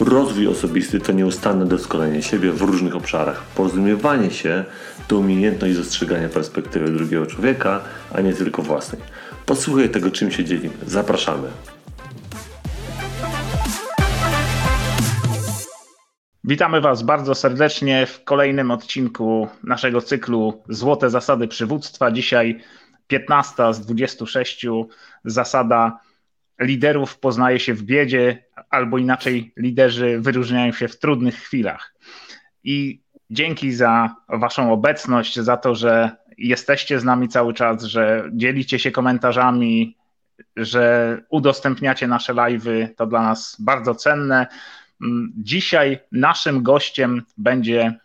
Rozwój 0.00 0.46
osobisty 0.46 1.00
to 1.00 1.12
nieustanne 1.12 1.66
doskonalenie 1.66 2.22
siebie 2.22 2.52
w 2.52 2.62
różnych 2.62 2.96
obszarach. 2.96 3.42
Porozumiewanie 3.42 4.30
się 4.30 4.64
to 5.08 5.18
umiejętność 5.18 5.76
dostrzegania 5.76 6.28
perspektywy 6.28 6.90
drugiego 6.90 7.26
człowieka, 7.26 7.80
a 8.14 8.20
nie 8.20 8.32
tylko 8.34 8.62
własnej. 8.62 9.02
Posłuchaj 9.46 9.90
tego, 9.90 10.10
czym 10.10 10.30
się 10.30 10.44
dzielimy. 10.44 10.74
Zapraszamy. 10.86 11.48
Witamy 16.44 16.80
Was 16.80 17.02
bardzo 17.02 17.34
serdecznie 17.34 18.06
w 18.06 18.24
kolejnym 18.24 18.70
odcinku 18.70 19.48
naszego 19.64 20.00
cyklu 20.00 20.62
Złote 20.68 21.10
zasady 21.10 21.48
przywództwa. 21.48 22.10
Dzisiaj 22.10 22.60
15 23.06 23.74
z 23.74 23.80
26 23.80 24.66
zasada 25.24 26.00
liderów 26.60 27.18
poznaje 27.18 27.60
się 27.60 27.74
w 27.74 27.82
biedzie, 27.82 28.44
albo 28.70 28.98
inaczej 28.98 29.52
liderzy 29.56 30.20
wyróżniają 30.20 30.72
się 30.72 30.88
w 30.88 30.98
trudnych 30.98 31.34
chwilach. 31.34 31.94
I 32.64 33.02
dzięki 33.30 33.72
za 33.72 34.16
Waszą 34.28 34.72
obecność, 34.72 35.40
za 35.40 35.56
to, 35.56 35.74
że 35.74 36.10
jesteście 36.38 37.00
z 37.00 37.04
nami 37.04 37.28
cały 37.28 37.54
czas, 37.54 37.84
że 37.84 38.30
dzielicie 38.32 38.78
się 38.78 38.90
komentarzami, 38.90 39.96
że 40.56 41.18
udostępniacie 41.30 42.08
nasze 42.08 42.34
live'y, 42.34 42.88
to 42.96 43.06
dla 43.06 43.22
nas 43.22 43.56
bardzo 43.58 43.94
cenne. 43.94 44.46
Dzisiaj 45.36 45.98
naszym 46.12 46.62
gościem 46.62 47.22
będzie 47.38 47.98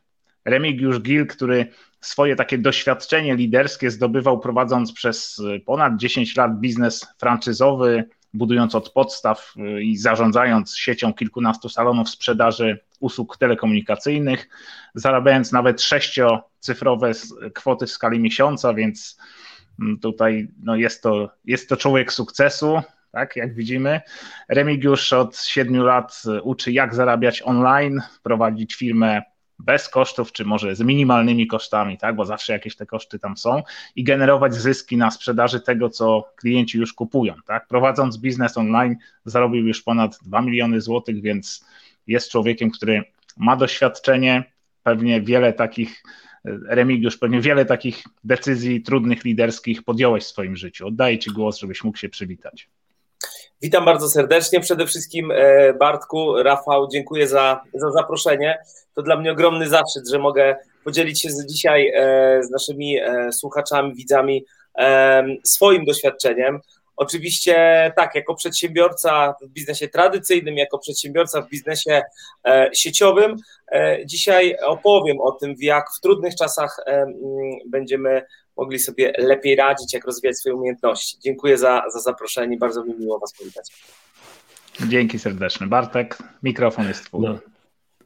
Remigiusz 0.45 0.99
Gil, 0.99 1.27
który 1.27 1.67
swoje 2.01 2.35
takie 2.35 2.57
doświadczenie 2.57 3.35
liderskie 3.35 3.91
zdobywał 3.91 4.39
prowadząc 4.39 4.93
przez 4.93 5.41
ponad 5.65 5.97
10 5.97 6.35
lat 6.35 6.59
biznes 6.59 7.07
franczyzowy, 7.17 8.03
budując 8.35 8.75
od 8.75 8.89
podstaw 8.89 9.53
y, 9.57 9.83
i 9.83 9.97
zarządzając 9.97 10.77
siecią 10.77 11.13
kilkunastu 11.13 11.69
salonów 11.69 12.09
sprzedaży 12.09 12.79
usług 12.99 13.37
telekomunikacyjnych, 13.37 14.49
zarabiając 14.95 15.51
nawet 15.51 15.81
sześciocyfrowe 15.81 17.11
kwoty 17.53 17.85
w 17.85 17.91
skali 17.91 18.19
miesiąca, 18.19 18.73
więc 18.73 19.19
mm, 19.79 19.99
tutaj 19.99 20.47
no 20.63 20.75
jest, 20.75 21.03
to, 21.03 21.29
jest 21.45 21.69
to 21.69 21.77
człowiek 21.77 22.13
sukcesu, 22.13 22.81
tak, 23.11 23.35
jak 23.35 23.55
widzimy. 23.55 24.01
Remigiusz 24.49 25.13
od 25.13 25.37
siedmiu 25.37 25.83
lat 25.83 26.23
uczy, 26.43 26.71
jak 26.71 26.95
zarabiać 26.95 27.41
online, 27.41 28.01
prowadzić 28.23 28.75
firmę 28.75 29.21
bez 29.59 29.89
kosztów, 29.89 30.31
czy 30.31 30.45
może 30.45 30.75
z 30.75 30.81
minimalnymi 30.81 31.47
kosztami, 31.47 31.97
tak, 31.97 32.15
bo 32.15 32.25
zawsze 32.25 32.53
jakieś 32.53 32.75
te 32.75 32.85
koszty 32.85 33.19
tam 33.19 33.37
są 33.37 33.63
i 33.95 34.03
generować 34.03 34.55
zyski 34.55 34.97
na 34.97 35.11
sprzedaży 35.11 35.61
tego, 35.61 35.89
co 35.89 36.31
klienci 36.35 36.77
już 36.77 36.93
kupują, 36.93 37.33
tak. 37.45 37.67
Prowadząc 37.67 38.17
biznes 38.17 38.57
online 38.57 38.95
zarobił 39.25 39.67
już 39.67 39.81
ponad 39.81 40.17
2 40.25 40.41
miliony 40.41 40.81
złotych, 40.81 41.21
więc 41.21 41.65
jest 42.07 42.31
człowiekiem, 42.31 42.71
który 42.71 43.03
ma 43.37 43.55
doświadczenie, 43.55 44.43
pewnie 44.83 45.21
wiele 45.21 45.53
takich 45.53 46.03
Remigiusz, 46.67 47.17
pewnie 47.17 47.41
wiele 47.41 47.65
takich 47.65 48.03
decyzji 48.23 48.81
trudnych, 48.81 49.25
liderskich 49.25 49.83
podjąłeś 49.83 50.23
w 50.23 50.27
swoim 50.27 50.55
życiu. 50.55 50.87
Oddaję 50.87 51.19
Ci 51.19 51.31
głos, 51.31 51.59
żebyś 51.59 51.83
mógł 51.83 51.97
się 51.97 52.09
przywitać. 52.09 52.69
Witam 53.61 53.85
bardzo 53.85 54.09
serdecznie. 54.09 54.59
Przede 54.59 54.87
wszystkim 54.87 55.31
e, 55.31 55.73
Bartku, 55.73 56.43
Rafał, 56.43 56.87
dziękuję 56.87 57.27
za, 57.27 57.61
za 57.73 57.91
zaproszenie. 57.91 58.57
To 58.93 59.01
dla 59.01 59.17
mnie 59.17 59.31
ogromny 59.31 59.67
zaszczyt, 59.67 60.09
że 60.11 60.19
mogę 60.19 60.55
podzielić 60.83 61.21
się 61.21 61.29
dzisiaj 61.49 61.91
e, 61.95 62.43
z 62.43 62.49
naszymi 62.49 62.97
e, 62.97 63.31
słuchaczami, 63.31 63.95
widzami 63.95 64.45
swoim 65.43 65.85
doświadczeniem. 65.85 66.59
Oczywiście 66.95 67.55
tak, 67.95 68.15
jako 68.15 68.35
przedsiębiorca 68.35 69.35
w 69.41 69.47
biznesie 69.47 69.87
tradycyjnym, 69.87 70.57
jako 70.57 70.79
przedsiębiorca 70.79 71.41
w 71.41 71.49
biznesie 71.49 72.01
sieciowym, 72.73 73.35
dzisiaj 74.05 74.57
opowiem 74.65 75.21
o 75.21 75.31
tym, 75.31 75.55
jak 75.59 75.85
w 75.97 76.01
trudnych 76.01 76.35
czasach 76.35 76.77
będziemy 77.67 78.21
mogli 78.57 78.79
sobie 78.79 79.13
lepiej 79.17 79.55
radzić, 79.55 79.93
jak 79.93 80.05
rozwijać 80.05 80.37
swoje 80.37 80.55
umiejętności. 80.55 81.17
Dziękuję 81.23 81.57
za, 81.57 81.83
za 81.93 81.99
zaproszenie, 81.99 82.57
bardzo 82.57 82.83
mi 82.83 82.93
miło 82.99 83.19
Was 83.19 83.33
powitać. 83.39 83.71
Dzięki 84.87 85.19
serdeczne. 85.19 85.67
Bartek, 85.67 86.17
mikrofon 86.43 86.87
jest 86.87 87.05
Twój. 87.05 87.21
No. 87.21 87.39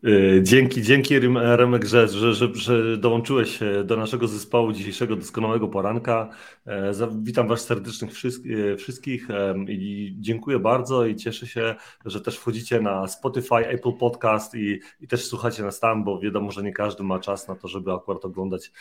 Y, 0.07 0.41
dzięki, 0.43 0.81
dzięki 0.81 1.19
Remek, 1.35 1.85
że, 1.85 2.07
że, 2.07 2.33
że, 2.33 2.47
że, 2.53 2.97
dołączyłeś 2.97 3.63
e, 3.63 3.83
do 3.83 3.97
naszego 3.97 4.27
zespołu 4.27 4.71
dzisiejszego 4.71 5.15
doskonałego 5.15 5.67
poranka. 5.67 6.29
E, 6.67 6.91
witam 7.21 7.47
Was 7.47 7.65
serdecznych 7.65 8.11
e, 8.11 8.77
wszystkich 8.77 9.27
i 9.67 10.15
dziękuję 10.19 10.59
bardzo 10.59 11.05
i 11.05 11.15
cieszę 11.15 11.47
się, 11.47 11.75
że 12.05 12.21
też 12.21 12.37
wchodzicie 12.37 12.81
na 12.81 13.07
Spotify, 13.07 13.55
Apple 13.55 13.93
Podcast 13.93 14.55
i, 14.55 14.79
i 15.01 15.07
też 15.07 15.25
słuchacie 15.25 15.63
nas 15.63 15.79
tam, 15.79 16.03
bo 16.03 16.19
wiadomo, 16.19 16.51
że 16.51 16.63
nie 16.63 16.73
każdy 16.73 17.03
ma 17.03 17.19
czas 17.19 17.47
na 17.47 17.55
to, 17.55 17.67
żeby 17.67 17.93
akurat 17.93 18.25
oglądać 18.25 18.71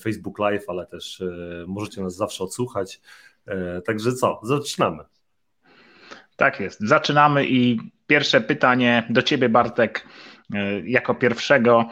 Facebook 0.00 0.38
Live, 0.38 0.64
ale 0.68 0.86
też 0.86 1.22
możecie 1.66 2.02
nas 2.02 2.16
zawsze 2.16 2.44
odsłuchać. 2.44 3.00
Także 3.84 4.12
co, 4.12 4.40
zaczynamy. 4.42 5.04
Tak 6.36 6.60
jest, 6.60 6.80
zaczynamy 6.80 7.46
i 7.46 7.78
pierwsze 8.06 8.40
pytanie 8.40 9.06
do 9.10 9.22
Ciebie 9.22 9.48
Bartek 9.48 10.04
E, 10.37 10.37
jako 10.84 11.14
pierwszego, 11.14 11.88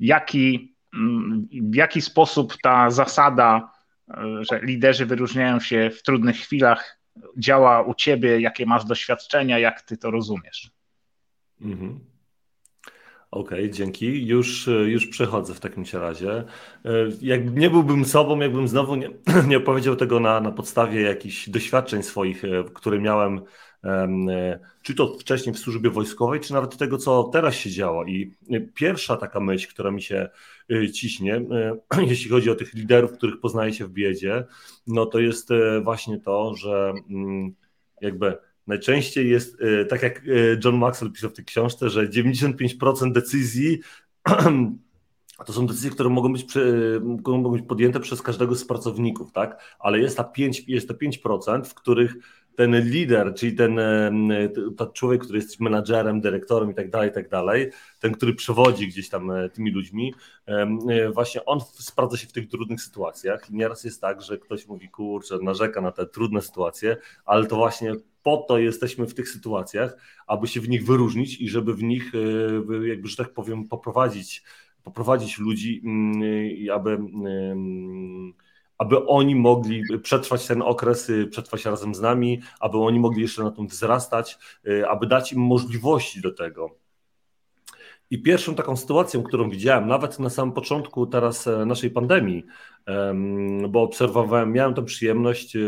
jaki, 0.00 0.74
mm, 0.94 1.48
w 1.62 1.74
jaki 1.74 2.00
sposób 2.00 2.56
ta 2.62 2.90
zasada, 2.90 3.72
e, 4.10 4.44
że 4.50 4.60
liderzy 4.62 5.06
wyróżniają 5.06 5.60
się 5.60 5.90
w 5.90 6.02
trudnych 6.02 6.36
chwilach, 6.36 7.00
działa 7.36 7.82
u 7.82 7.94
ciebie, 7.94 8.40
jakie 8.40 8.66
masz 8.66 8.84
doświadczenia, 8.84 9.58
jak 9.58 9.82
ty 9.82 9.96
to 9.96 10.10
rozumiesz? 10.10 10.70
Mhm. 11.60 12.15
Okej, 13.30 13.58
okay, 13.58 13.70
dzięki. 13.70 14.26
Już, 14.26 14.70
już 14.86 15.06
przechodzę 15.06 15.54
w 15.54 15.60
takim 15.60 15.84
razie. 15.92 16.44
E, 16.84 16.90
jak 17.20 17.56
nie 17.56 17.70
byłbym 17.70 18.04
sobą, 18.04 18.40
jakbym 18.40 18.68
znowu 18.68 18.96
nie, 18.96 19.10
nie 19.48 19.56
opowiedział 19.56 19.96
tego 19.96 20.20
na, 20.20 20.40
na 20.40 20.52
podstawie 20.52 21.02
jakichś 21.02 21.48
doświadczeń 21.48 22.02
swoich, 22.02 22.42
które 22.74 22.98
miałem 22.98 23.40
E, 23.86 24.58
czy 24.82 24.94
to 24.94 25.18
wcześniej 25.18 25.54
w 25.54 25.58
służbie 25.58 25.90
wojskowej, 25.90 26.40
czy 26.40 26.52
nawet 26.52 26.76
tego, 26.76 26.98
co 26.98 27.24
teraz 27.24 27.54
się 27.54 27.70
działo. 27.70 28.04
I 28.04 28.34
pierwsza 28.74 29.16
taka 29.16 29.40
myśl, 29.40 29.68
która 29.68 29.90
mi 29.90 30.02
się 30.02 30.28
ciśnie, 30.92 31.34
e, 31.36 31.76
jeśli 32.10 32.30
chodzi 32.30 32.50
o 32.50 32.54
tych 32.54 32.74
liderów, 32.74 33.12
których 33.12 33.40
poznaje 33.40 33.72
się 33.72 33.84
w 33.84 33.90
biedzie, 33.90 34.44
no 34.86 35.06
to 35.06 35.18
jest 35.18 35.50
e, 35.50 35.80
właśnie 35.80 36.20
to, 36.20 36.54
że 36.54 36.92
mm, 37.10 37.54
jakby 38.00 38.38
najczęściej 38.66 39.30
jest, 39.30 39.56
tak 39.88 40.02
jak 40.02 40.22
John 40.64 40.78
Maxwell 40.78 41.12
pisał 41.12 41.30
w 41.30 41.32
tej 41.32 41.44
książce, 41.44 41.90
że 41.90 42.08
95% 42.08 43.12
decyzji 43.12 43.80
to 45.46 45.52
są 45.52 45.66
decyzje, 45.66 45.90
które 45.90 46.08
mogą 46.08 46.32
być, 46.32 46.46
mogą 47.24 47.50
być 47.50 47.66
podjęte 47.66 48.00
przez 48.00 48.22
każdego 48.22 48.54
z 48.54 48.64
pracowników, 48.64 49.32
tak? 49.32 49.76
Ale 49.78 50.00
jest, 50.00 50.16
ta 50.16 50.24
5, 50.24 50.64
jest 50.68 50.88
to 50.88 50.94
5%, 50.94 51.64
w 51.64 51.74
których 51.74 52.14
ten 52.56 52.90
lider, 52.90 53.34
czyli 53.34 53.54
ten, 53.54 53.80
ten 54.76 54.92
człowiek, 54.92 55.22
który 55.22 55.38
jest 55.38 55.60
menadżerem, 55.60 56.20
dyrektorem 56.20 56.70
i 56.70 56.74
tak 56.74 56.90
dalej, 56.90 57.10
i 57.10 57.12
tak 57.12 57.28
dalej, 57.28 57.70
ten, 58.00 58.12
który 58.12 58.34
przewodzi 58.34 58.88
gdzieś 58.88 59.08
tam 59.08 59.30
e, 59.30 59.48
tymi 59.48 59.70
ludźmi, 59.70 60.14
e, 60.46 61.10
właśnie 61.12 61.44
on 61.44 61.60
sprawdza 61.60 62.16
się 62.16 62.26
w 62.26 62.32
tych 62.32 62.48
trudnych 62.48 62.82
sytuacjach. 62.82 63.50
I 63.50 63.54
nieraz 63.54 63.84
jest 63.84 64.00
tak, 64.00 64.22
że 64.22 64.38
ktoś 64.38 64.66
mówi, 64.66 64.88
kurczę, 64.88 65.38
narzeka 65.42 65.80
na 65.80 65.92
te 65.92 66.06
trudne 66.06 66.42
sytuacje, 66.42 66.96
ale 67.24 67.46
to 67.46 67.56
właśnie 67.56 67.92
po 68.22 68.36
to 68.48 68.58
jesteśmy 68.58 69.06
w 69.06 69.14
tych 69.14 69.28
sytuacjach, 69.28 69.96
aby 70.26 70.46
się 70.46 70.60
w 70.60 70.68
nich 70.68 70.86
wyróżnić 70.86 71.40
i 71.40 71.48
żeby 71.48 71.74
w 71.74 71.82
nich, 71.82 72.12
e, 72.14 72.88
jakby, 72.88 73.08
że 73.08 73.16
tak 73.16 73.32
powiem, 73.32 73.68
poprowadzić, 73.68 74.42
poprowadzić 74.82 75.38
ludzi 75.38 75.82
mm, 75.84 76.22
aby 76.72 76.98
aby 78.78 79.06
oni 79.06 79.34
mogli 79.34 79.82
przetrwać 80.02 80.46
ten 80.46 80.62
okres, 80.62 81.10
y, 81.10 81.26
przetrwać 81.26 81.64
razem 81.64 81.94
z 81.94 82.00
nami, 82.00 82.42
aby 82.60 82.78
oni 82.78 83.00
mogli 83.00 83.22
jeszcze 83.22 83.44
na 83.44 83.50
tym 83.50 83.66
wzrastać, 83.68 84.38
y, 84.66 84.88
aby 84.88 85.06
dać 85.06 85.32
im 85.32 85.40
możliwości 85.40 86.20
do 86.20 86.32
tego. 86.32 86.85
I 88.10 88.22
pierwszą 88.22 88.54
taką 88.54 88.76
sytuacją, 88.76 89.22
którą 89.22 89.50
widziałem, 89.50 89.86
nawet 89.86 90.18
na 90.18 90.30
samym 90.30 90.54
początku 90.54 91.06
teraz 91.06 91.46
e, 91.46 91.66
naszej 91.66 91.90
pandemii, 91.90 92.46
bo 93.68 93.82
obserwowałem, 93.82 94.52
miałem 94.52 94.74
tę 94.74 94.84
przyjemność 94.84 95.56
e, 95.56 95.60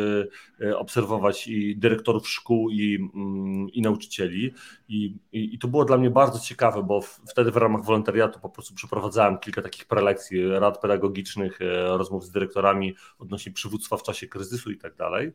e, 0.60 0.78
obserwować 0.78 1.46
i 1.46 1.76
dyrektorów 1.76 2.28
szkół, 2.28 2.70
i, 2.70 3.10
mm, 3.14 3.70
i 3.70 3.82
nauczycieli. 3.82 4.54
I, 4.88 5.16
i, 5.32 5.54
I, 5.54 5.58
to 5.58 5.68
było 5.68 5.84
dla 5.84 5.98
mnie 5.98 6.10
bardzo 6.10 6.38
ciekawe, 6.38 6.82
bo 6.82 7.00
wtedy 7.30 7.50
w 7.50 7.56
ramach 7.56 7.84
wolontariatu 7.84 8.40
po 8.40 8.48
prostu 8.48 8.74
przeprowadzałem 8.74 9.38
kilka 9.38 9.62
takich 9.62 9.84
prelekcji, 9.84 10.48
rad 10.48 10.80
pedagogicznych, 10.80 11.58
rozmów 11.86 12.24
z 12.24 12.30
dyrektorami 12.30 12.94
odnośnie 13.18 13.52
przywództwa 13.52 13.96
w 13.96 14.02
czasie 14.02 14.26
kryzysu 14.26 14.70
i 14.70 14.78
tak 14.78 14.96
dalej. 14.96 15.32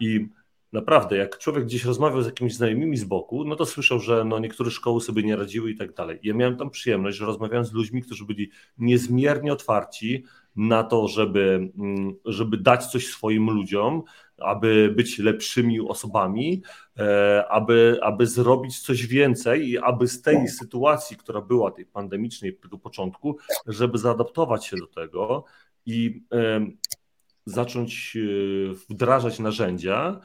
I 0.00 0.28
Naprawdę, 0.72 1.16
jak 1.16 1.38
człowiek 1.38 1.64
gdzieś 1.64 1.84
rozmawiał 1.84 2.22
z 2.22 2.26
jakimiś 2.26 2.54
znajomymi 2.54 2.96
z 2.96 3.04
boku, 3.04 3.44
no 3.44 3.56
to 3.56 3.66
słyszał, 3.66 4.00
że 4.00 4.24
no 4.24 4.38
niektóre 4.38 4.70
szkoły 4.70 5.00
sobie 5.00 5.22
nie 5.22 5.36
radziły 5.36 5.70
i 5.70 5.76
tak 5.76 5.94
dalej. 5.94 6.18
Ja 6.22 6.34
miałem 6.34 6.56
tam 6.56 6.70
przyjemność, 6.70 7.18
że 7.18 7.26
rozmawiałem 7.26 7.64
z 7.64 7.72
ludźmi, 7.72 8.02
którzy 8.02 8.24
byli 8.24 8.50
niezmiernie 8.78 9.52
otwarci 9.52 10.24
na 10.56 10.84
to, 10.84 11.08
żeby, 11.08 11.70
mm, 11.78 12.14
żeby 12.24 12.56
dać 12.56 12.86
coś 12.86 13.06
swoim 13.06 13.50
ludziom, 13.50 14.02
aby 14.38 14.92
być 14.96 15.18
lepszymi 15.18 15.80
osobami, 15.80 16.62
e, 16.98 17.44
aby, 17.48 17.98
aby 18.02 18.26
zrobić 18.26 18.80
coś 18.80 19.06
więcej 19.06 19.68
i 19.68 19.78
aby 19.78 20.08
z 20.08 20.22
tej 20.22 20.48
sytuacji, 20.48 21.16
która 21.16 21.40
była 21.40 21.70
tej 21.70 21.86
pandemicznej, 21.86 22.56
tego 22.56 22.78
początku, 22.78 23.38
żeby 23.66 23.98
zaadaptować 23.98 24.66
się 24.66 24.76
do 24.76 24.86
tego 24.86 25.44
i 25.86 26.22
zacząć 27.46 28.16
e, 28.16 28.20
wdrażać 28.88 29.38
narzędzia, 29.38 30.20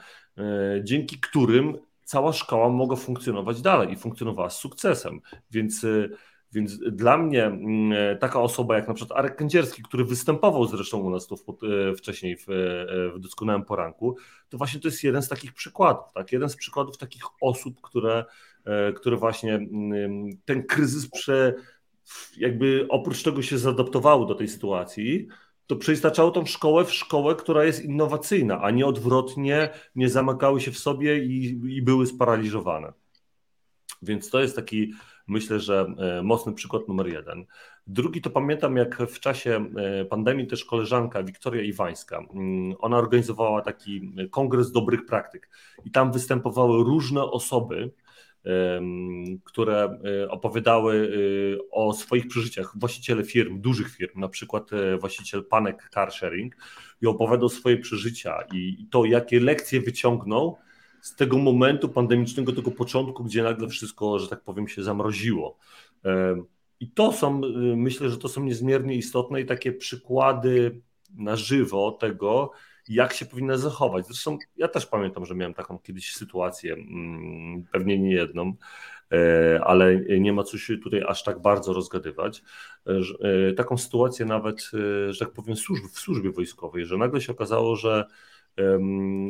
dzięki 0.82 1.20
którym 1.20 1.78
cała 2.06 2.32
szkoła 2.32 2.68
mogła 2.68 2.96
funkcjonować 2.96 3.62
dalej 3.62 3.92
i 3.92 3.96
funkcjonowała 3.96 4.50
z 4.50 4.58
sukcesem. 4.58 5.20
Więc, 5.50 5.84
e, 5.84 6.08
więc 6.52 6.78
dla 6.78 7.18
mnie 7.18 7.44
mm, 7.44 7.92
e, 7.92 8.16
taka 8.16 8.40
osoba 8.40 8.76
jak 8.76 8.88
na 8.88 8.94
przykład 8.94 9.18
Arek 9.18 9.36
Kędzierski, 9.36 9.82
który 9.82 10.04
występował 10.04 10.66
zresztą 10.66 10.98
u 10.98 11.10
nas 11.10 11.26
tu 11.26 11.36
wcześniej 11.96 12.36
w, 12.36 12.46
w 13.14 13.18
doskonałym 13.18 13.64
poranku, 13.64 14.16
to 14.48 14.58
właśnie 14.58 14.80
to 14.80 14.88
jest 14.88 15.04
jeden 15.04 15.22
z 15.22 15.28
takich 15.28 15.52
przykładów, 15.52 16.12
tak? 16.14 16.32
jeden 16.32 16.48
z 16.48 16.56
przykładów 16.56 16.98
takich 16.98 17.22
osób, 17.40 17.80
które, 17.80 18.24
które 18.96 19.16
właśnie 19.16 19.54
mm, 19.54 20.28
ten 20.44 20.62
kryzys 20.66 21.10
prze, 21.10 21.54
jakby 22.36 22.86
oprócz 22.88 23.22
tego 23.22 23.42
się 23.42 23.58
zaadaptowały 23.58 24.26
do 24.26 24.34
tej 24.34 24.48
sytuacji, 24.48 25.28
to 25.66 25.76
przeistaczało 25.76 26.30
tą 26.30 26.46
szkołę 26.46 26.84
w 26.84 26.94
szkołę, 26.94 27.34
która 27.34 27.64
jest 27.64 27.84
innowacyjna, 27.84 28.60
a 28.60 28.70
nie 28.70 28.86
odwrotnie, 28.86 29.70
nie 29.94 30.08
zamykały 30.08 30.60
się 30.60 30.70
w 30.70 30.78
sobie 30.78 31.24
i, 31.24 31.60
i 31.76 31.82
były 31.82 32.06
sparaliżowane. 32.06 32.92
Więc 34.02 34.30
to 34.30 34.40
jest 34.40 34.56
taki, 34.56 34.92
myślę, 35.26 35.60
że 35.60 35.86
e, 35.98 36.22
mocny 36.22 36.52
przykład 36.52 36.88
numer 36.88 37.06
jeden. 37.06 37.46
Drugi 37.86 38.20
to 38.20 38.30
pamiętam, 38.30 38.76
jak 38.76 39.02
w 39.02 39.20
czasie 39.20 39.66
e, 39.76 40.04
pandemii 40.04 40.46
też 40.46 40.64
koleżanka 40.64 41.22
Wiktoria 41.22 41.62
Iwańska, 41.62 42.18
mm, 42.18 42.74
ona 42.78 42.96
organizowała 42.96 43.62
taki 43.62 44.12
kongres 44.30 44.72
dobrych 44.72 45.06
praktyk 45.06 45.50
i 45.84 45.90
tam 45.90 46.12
występowały 46.12 46.84
różne 46.84 47.24
osoby, 47.24 47.90
które 49.44 49.98
e, 50.22 50.30
opowiadały 50.30 51.12
e, 51.58 51.70
o 51.70 51.92
swoich 51.92 52.28
przeżyciach. 52.28 52.72
Właściciele 52.78 53.24
firm, 53.24 53.60
dużych 53.60 53.88
firm, 53.88 54.20
na 54.20 54.28
przykład 54.28 54.72
e, 54.72 54.98
właściciel 54.98 55.44
Panek 55.44 55.90
Car 55.94 56.12
Sharing, 56.12 56.56
i 57.02 57.06
opowiadał 57.06 57.48
swoje 57.48 57.76
przeżycia 57.76 58.38
i 58.52 58.86
to, 58.90 59.04
jakie 59.04 59.40
lekcje 59.40 59.80
wyciągnął 59.80 60.58
z 61.00 61.16
tego 61.16 61.38
momentu 61.38 61.88
pandemicznego, 61.88 62.52
tego 62.52 62.70
początku, 62.70 63.24
gdzie 63.24 63.42
nagle 63.42 63.68
wszystko, 63.68 64.18
że 64.18 64.28
tak 64.28 64.42
powiem, 64.42 64.68
się 64.68 64.82
zamroziło. 64.82 65.58
I 66.80 66.90
to 66.90 67.12
są, 67.12 67.40
myślę, 67.76 68.10
że 68.10 68.18
to 68.18 68.28
są 68.28 68.44
niezmiernie 68.44 68.94
istotne 68.94 69.40
i 69.40 69.46
takie 69.46 69.72
przykłady 69.72 70.80
na 71.14 71.36
żywo 71.36 71.92
tego, 71.92 72.50
jak 72.88 73.12
się 73.12 73.26
powinna 73.26 73.56
zachować. 73.56 74.06
Zresztą 74.06 74.38
ja 74.56 74.68
też 74.68 74.86
pamiętam, 74.86 75.26
że 75.26 75.34
miałem 75.34 75.54
taką 75.54 75.78
kiedyś 75.78 76.14
sytuację, 76.14 76.74
mm, 76.74 77.64
pewnie 77.72 77.98
nie 77.98 78.12
jedną, 78.12 78.52
e, 79.12 79.60
ale 79.64 79.96
nie 80.20 80.32
ma 80.32 80.42
co 80.42 80.58
się 80.58 80.78
tutaj 80.78 81.02
aż 81.08 81.24
tak 81.24 81.42
bardzo 81.42 81.72
rozgadywać. 81.72 82.42
E, 82.86 83.52
taką 83.52 83.78
sytuację 83.78 84.26
nawet, 84.26 84.70
e, 84.74 85.12
że 85.12 85.24
tak 85.24 85.34
powiem, 85.34 85.56
w 85.92 85.98
służbie 85.98 86.30
wojskowej, 86.30 86.86
że 86.86 86.96
nagle 86.96 87.20
się 87.20 87.32
okazało, 87.32 87.76
że 87.76 88.04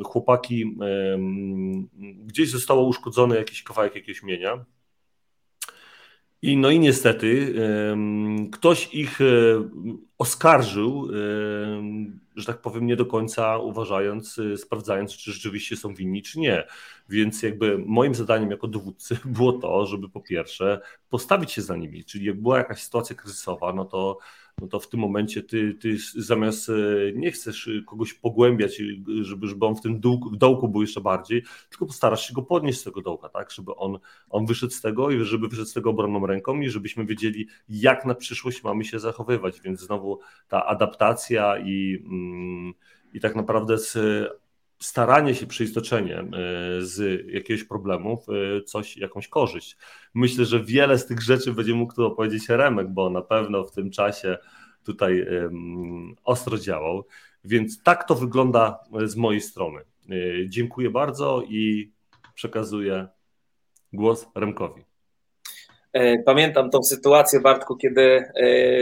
chłopaki 0.05 0.79
gdzieś 2.25 2.51
zostało 2.51 2.87
uszkodzony 2.87 3.37
jakiś 3.37 3.63
kawałek 3.63 3.95
jakiegoś 3.95 4.23
mienia 4.23 4.65
i 6.43 6.57
no 6.57 6.71
i 6.71 6.79
niestety 6.79 7.55
ktoś 8.53 8.95
ich 8.95 9.21
e, 9.21 9.25
oskarżył, 10.19 11.09
że 12.37 12.47
tak 12.47 12.61
powiem, 12.61 12.87
nie 12.87 12.97
do 12.97 13.07
końca 13.07 13.59
uważając, 13.59 14.39
e, 14.39 14.57
sprawdzając, 14.57 15.17
czy 15.17 15.33
rzeczywiście 15.33 15.77
są 15.77 15.95
winni, 15.95 16.23
czy 16.23 16.41
nie. 16.41 16.65
Więc 17.09 17.43
jakby 17.43 17.79
moim 17.79 18.15
zadaniem 18.15 18.51
jako 18.51 18.69
dowódcy 18.69 19.19
było 19.25 19.53
to, 19.53 19.87
żeby 19.87 20.09
po 20.09 20.21
pierwsze 20.21 20.81
postawić 21.11 21.53
się 21.53 21.63
za 21.63 21.77
nimi, 21.77 22.05
czyli 22.05 22.27
jak 22.27 22.43
była 22.43 22.59
jakaś 22.59 22.83
sytuacja 22.83 23.17
kryzysowa, 23.17 23.73
no 23.73 23.85
to 23.85 24.19
no 24.61 24.67
to 24.69 24.81
w 24.81 24.89
tym 24.89 25.01
momencie 25.01 25.43
ty, 25.43 25.75
ty 25.75 25.97
zamiast 26.15 26.69
e, 26.69 26.73
nie 27.15 27.33
chcesz 27.33 27.71
kogoś 27.87 28.15
pogłębiać, 28.15 28.83
żeby, 29.21 29.47
żeby 29.47 29.67
on 29.67 29.77
w 29.77 29.81
tym 29.81 30.01
dołku, 30.01 30.37
dołku 30.37 30.69
był 30.69 30.81
jeszcze 30.81 31.01
bardziej, 31.01 31.43
tylko 31.71 31.87
postarasz 31.87 32.29
się 32.29 32.35
go 32.35 32.43
podnieść 32.43 32.81
z 32.81 32.85
tego 32.85 33.03
dołka, 33.03 33.29
tak, 33.29 33.51
żeby 33.51 33.75
on, 33.75 33.99
on 34.31 34.47
wyszedł 34.47 34.73
z 34.73 34.81
tego 34.81 35.11
i 35.11 35.25
żeby 35.25 35.49
wyszedł 35.49 35.69
z 35.69 35.73
tego 35.73 35.91
obronną 35.91 36.27
ręką 36.27 36.61
i 36.61 36.69
żebyśmy 36.69 37.07
wiedzieli, 37.07 37.49
jak 37.69 38.05
na 38.05 38.15
przyszłość 38.15 38.65
mamy 38.65 38.85
się 38.85 38.99
zachowywać, 38.99 39.61
więc 39.61 39.81
znowu 39.81 40.21
ta 40.49 40.67
adaptacja 40.67 41.59
i, 41.59 42.05
mm, 42.05 42.73
i 43.13 43.21
tak 43.21 43.37
naprawdę 43.37 43.79
z 43.79 43.99
staranie 44.79 45.35
się, 45.35 45.47
przeistoczenie 45.47 46.19
e, 46.19 46.27
z 46.79 47.25
jakiegoś 47.27 47.65
problemu 47.65 48.23
e, 48.59 48.63
coś, 48.63 48.97
jakąś 48.97 49.29
korzyść. 49.29 49.77
Myślę, 50.15 50.45
że 50.45 50.65
wiele 50.65 50.99
z 50.99 51.07
tych 51.07 51.23
rzeczy 51.23 51.53
będzie 51.53 51.75
mógł 51.75 51.95
tu 51.95 52.07
opowiedzieć 52.07 52.49
Remek, 52.49 52.89
bo 52.89 53.11
na 53.11 53.23
pewno 53.23 53.65
w 53.65 53.73
tym 53.73 53.91
czasie 53.91 54.39
tutaj 54.85 55.27
ostro 56.25 56.59
działał. 56.59 57.05
Więc 57.45 57.83
tak 57.83 58.09
to 58.09 58.15
wygląda 58.15 58.79
z 59.05 59.17
mojej 59.17 59.41
strony. 59.41 59.81
E, 59.81 60.15
dziękuję 60.49 60.91
bardzo 60.91 61.43
i 61.49 61.93
przekazuję 62.35 63.07
głos 63.93 64.27
Remkowi. 64.35 64.85
Pamiętam 66.25 66.71
tą 66.71 66.83
sytuację, 66.83 67.41
Bartku, 67.41 67.77
kiedy 67.77 68.25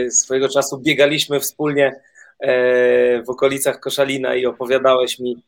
swojego 0.09 0.49
czasu 0.49 0.81
biegaliśmy 0.81 1.39
wspólnie 1.39 2.01
w 3.25 3.29
okolicach 3.29 3.79
Koszalina 3.79 4.35
i 4.35 4.45
opowiadałeś 4.45 5.19
mi 5.19 5.43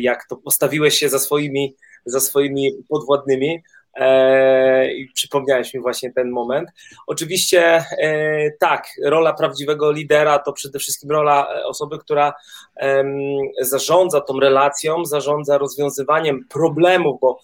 jak 0.00 0.26
to 0.28 0.36
postawiłeś 0.36 0.98
się 0.98 1.08
za 1.08 1.18
swoimi, 1.18 1.76
za 2.06 2.20
swoimi 2.20 2.72
podwładnymi. 2.88 3.62
E, 3.96 4.94
I 4.94 5.08
przypomniałeś 5.08 5.74
mi 5.74 5.80
właśnie 5.80 6.12
ten 6.12 6.30
moment. 6.30 6.68
Oczywiście 7.06 7.84
e, 7.98 8.50
tak, 8.60 8.86
rola 9.04 9.32
prawdziwego 9.32 9.92
lidera 9.92 10.38
to 10.38 10.52
przede 10.52 10.78
wszystkim 10.78 11.10
rola 11.10 11.46
e, 11.54 11.64
osoby, 11.64 11.98
która 11.98 12.32
zarządza 13.60 14.20
tą 14.20 14.40
relacją, 14.40 15.04
zarządza 15.04 15.58
rozwiązywaniem 15.58 16.44
problemów, 16.48 17.20
bo 17.20 17.40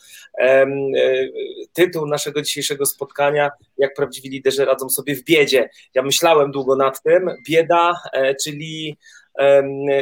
tytuł 1.73 2.07
naszego 2.07 2.43
dzisiejszego 2.43 2.87
spotkania, 2.87 3.51
jak 3.79 3.95
prawdziwi 3.95 4.29
liderzy 4.29 4.65
radzą 4.65 4.89
sobie 4.89 5.17
w 5.17 5.25
biedzie. 5.25 5.71
Ja 5.95 6.03
myślałem 6.03 6.51
długo 6.51 6.77
nad 6.77 7.03
tym. 7.03 7.31
Bieda, 7.49 7.95
czyli 8.45 8.99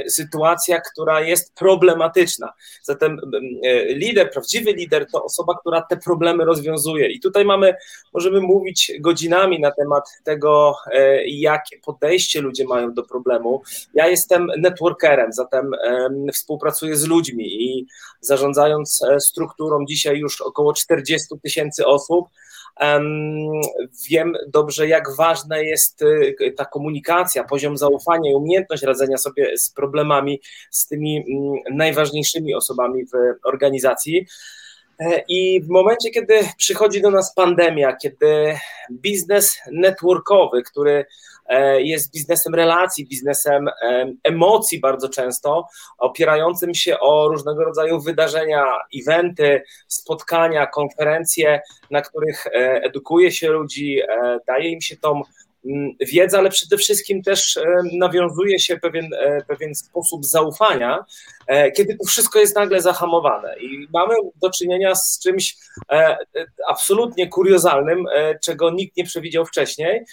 sytuacja, 0.08 0.80
która 0.80 1.20
jest 1.20 1.54
problematyczna. 1.54 2.52
Zatem 2.82 3.20
lider, 3.88 4.30
prawdziwy 4.30 4.72
lider 4.72 5.06
to 5.12 5.24
osoba, 5.24 5.54
która 5.60 5.82
te 5.82 5.96
problemy 5.96 6.44
rozwiązuje. 6.44 7.08
I 7.08 7.20
tutaj 7.20 7.44
mamy, 7.44 7.74
możemy 8.12 8.40
mówić 8.40 8.92
godzinami 9.00 9.60
na 9.60 9.70
temat 9.70 10.04
tego, 10.24 10.74
e, 10.92 11.26
jakie 11.26 11.78
podejście 11.78 12.40
ludzie 12.40 12.64
mają 12.64 12.94
do 12.94 13.02
problemu. 13.02 13.62
Ja 13.94 14.06
jestem 14.06 14.50
networkerem, 14.58 15.32
zatem 15.32 15.70
współpracuję 16.32 16.96
z 16.96 17.06
ludźmi 17.06 17.64
i 17.64 17.86
zarządzając 18.20 19.02
e, 19.02 19.20
strukturą 19.20 19.84
dzisiaj 19.88 20.18
już 20.18 20.40
około 20.40 20.72
40 20.72 21.26
tysięcy 21.42 21.86
osób, 21.86 22.28
Wiem 24.10 24.32
dobrze, 24.48 24.88
jak 24.88 25.16
ważna 25.16 25.58
jest 25.58 26.02
y, 26.02 26.54
ta 26.56 26.64
komunikacja, 26.64 27.44
poziom 27.44 27.76
zaufania 27.76 28.30
i 28.30 28.34
umiejętność 28.34 28.82
radzenia 28.82 29.16
sobie 29.16 29.58
z 29.58 29.70
problemami, 29.70 30.40
z 30.70 30.86
tymi 30.86 31.16
mm, 31.16 31.76
najważniejszymi 31.76 32.54
osobami 32.54 33.06
w 33.06 33.38
organizacji. 33.44 34.26
E, 35.00 35.22
I 35.28 35.62
w 35.62 35.68
momencie, 35.68 36.10
kiedy 36.10 36.40
przychodzi 36.56 37.00
do 37.00 37.10
nas 37.10 37.34
pandemia, 37.34 37.96
kiedy 37.96 38.54
biznes 38.92 39.58
networkowy, 39.72 40.62
który 40.62 41.06
jest 41.78 42.12
biznesem 42.12 42.54
relacji, 42.54 43.06
biznesem 43.06 43.68
emocji 44.24 44.80
bardzo 44.80 45.08
często, 45.08 45.68
opierającym 45.98 46.74
się 46.74 47.00
o 47.00 47.28
różnego 47.28 47.64
rodzaju 47.64 48.00
wydarzenia, 48.00 48.64
eventy, 49.00 49.62
spotkania, 49.88 50.66
konferencje, 50.66 51.60
na 51.90 52.02
których 52.02 52.46
edukuje 52.82 53.32
się 53.32 53.48
ludzi, 53.48 54.00
daje 54.46 54.70
im 54.70 54.80
się 54.80 54.96
tą 54.96 55.22
wiedza, 56.12 56.38
ale 56.38 56.50
przede 56.50 56.76
wszystkim 56.76 57.22
też 57.22 57.56
e, 57.56 57.62
nawiązuje 57.92 58.58
się 58.58 58.76
pewien, 58.76 59.14
e, 59.14 59.44
pewien 59.48 59.74
sposób 59.74 60.26
zaufania, 60.26 61.04
e, 61.46 61.72
kiedy 61.72 61.96
to 61.96 62.04
wszystko 62.04 62.38
jest 62.38 62.56
nagle 62.56 62.80
zahamowane. 62.80 63.58
I 63.60 63.88
mamy 63.92 64.14
do 64.42 64.50
czynienia 64.50 64.94
z 64.94 65.18
czymś 65.22 65.56
absolutnie 66.68 67.28
kuriozalnym, 67.28 68.04
czego 68.44 68.70
nikt 68.70 68.96
nie 68.96 69.04
przewidział 69.04 69.46
wcześniej. 69.46 70.04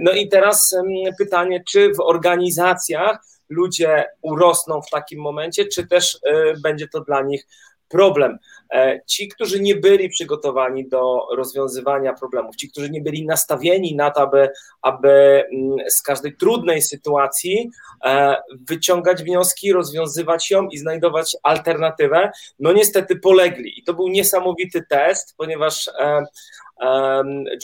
No 0.00 0.12
i 0.12 0.28
teraz 0.28 0.76
pytanie, 1.18 1.62
czy 1.68 1.94
w 1.94 2.00
organizacjach 2.00 3.18
ludzie 3.48 4.04
urosną 4.22 4.82
w 4.82 4.90
takim 4.90 5.20
momencie, 5.20 5.64
czy 5.64 5.86
też 5.86 6.18
będzie 6.62 6.88
to 6.88 7.00
dla 7.00 7.22
nich 7.22 7.46
problem. 7.94 8.38
E, 8.74 9.00
ci, 9.06 9.28
którzy 9.28 9.60
nie 9.60 9.76
byli 9.76 10.08
przygotowani 10.08 10.88
do 10.88 11.18
rozwiązywania 11.36 12.12
problemów, 12.12 12.56
ci, 12.56 12.70
którzy 12.70 12.90
nie 12.90 13.00
byli 13.00 13.26
nastawieni 13.26 13.96
na 13.96 14.10
to, 14.10 14.20
aby, 14.20 14.48
aby 14.82 15.44
mm, 15.52 15.90
z 15.90 16.02
każdej 16.02 16.36
trudnej 16.36 16.82
sytuacji 16.82 17.70
e, 18.04 18.36
wyciągać 18.68 19.22
wnioski, 19.22 19.72
rozwiązywać 19.72 20.50
ją 20.50 20.68
i 20.68 20.78
znajdować 20.78 21.36
alternatywę, 21.42 22.30
no 22.58 22.72
niestety 22.72 23.16
polegli. 23.16 23.78
I 23.78 23.84
to 23.84 23.94
był 23.94 24.08
niesamowity 24.08 24.84
test, 24.90 25.34
ponieważ 25.36 25.88
e, 25.88 26.24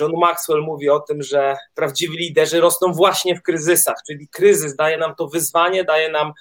John 0.00 0.12
Maxwell 0.20 0.62
mówi 0.62 0.88
o 0.88 1.00
tym, 1.00 1.22
że 1.22 1.56
prawdziwi 1.74 2.18
liderzy 2.18 2.60
rosną 2.60 2.92
właśnie 2.92 3.36
w 3.36 3.42
kryzysach, 3.42 3.96
czyli 4.06 4.28
kryzys 4.28 4.76
daje 4.76 4.98
nam 4.98 5.14
to 5.14 5.28
wyzwanie, 5.28 5.84
daje 5.84 6.10
nam 6.10 6.32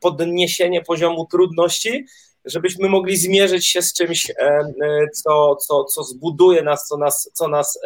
podniesienie 0.00 0.82
poziomu 0.82 1.26
trudności 1.30 2.06
żebyśmy 2.46 2.88
mogli 2.88 3.16
zmierzyć 3.16 3.66
się 3.66 3.82
z 3.82 3.92
czymś, 3.92 4.30
e, 4.30 4.64
co, 5.14 5.56
co, 5.56 5.84
co 5.84 6.04
zbuduje 6.04 6.62
nas, 6.62 6.86
co 6.86 6.96
nas, 6.96 7.30
co 7.34 7.48
nas 7.48 7.78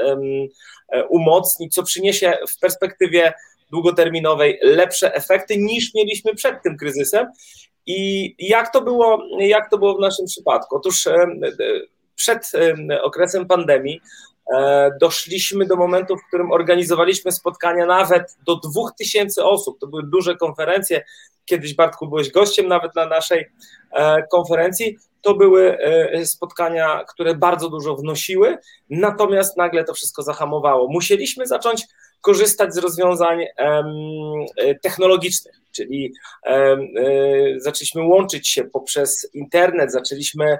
e, 0.92 1.04
umocni, 1.04 1.70
co 1.70 1.82
przyniesie 1.82 2.38
w 2.50 2.58
perspektywie 2.58 3.32
długoterminowej 3.70 4.58
lepsze 4.62 5.14
efekty 5.14 5.56
niż 5.56 5.94
mieliśmy 5.94 6.34
przed 6.34 6.62
tym 6.62 6.76
kryzysem. 6.76 7.26
I 7.86 8.34
jak 8.38 8.72
to 8.72 8.82
było, 8.82 9.22
jak 9.38 9.70
to 9.70 9.78
było 9.78 9.96
w 9.96 10.00
naszym 10.00 10.26
przypadku? 10.26 10.76
Otóż 10.76 11.08
przed 12.14 12.52
okresem 13.02 13.46
pandemii 13.46 14.00
e, 14.00 14.04
doszliśmy 15.00 15.66
do 15.66 15.76
momentu, 15.76 16.16
w 16.16 16.26
którym 16.28 16.52
organizowaliśmy 16.52 17.32
spotkania 17.32 17.86
nawet 17.86 18.36
do 18.46 18.56
2000 18.56 19.44
osób. 19.44 19.78
To 19.78 19.86
były 19.86 20.02
duże 20.02 20.36
konferencje. 20.36 21.04
Kiedyś, 21.44 21.74
Bartku, 21.74 22.08
byłeś 22.08 22.30
gościem 22.30 22.68
nawet 22.68 22.94
na 22.94 23.06
naszej 23.06 23.46
E, 23.92 24.22
konferencji. 24.22 24.98
To 25.22 25.34
były 25.34 25.78
e, 25.78 26.26
spotkania, 26.26 27.04
które 27.08 27.34
bardzo 27.34 27.68
dużo 27.68 27.96
wnosiły, 27.96 28.58
natomiast 28.90 29.56
nagle 29.56 29.84
to 29.84 29.94
wszystko 29.94 30.22
zahamowało. 30.22 30.88
Musieliśmy 30.88 31.46
zacząć 31.46 31.86
korzystać 32.20 32.74
z 32.74 32.78
rozwiązań 32.78 33.44
technologicznych, 34.82 35.54
czyli 35.72 36.12
e, 36.46 36.76
zaczęliśmy 37.56 38.02
łączyć 38.02 38.48
się 38.48 38.64
poprzez 38.64 39.30
internet, 39.34 39.92
zaczęliśmy 39.92 40.58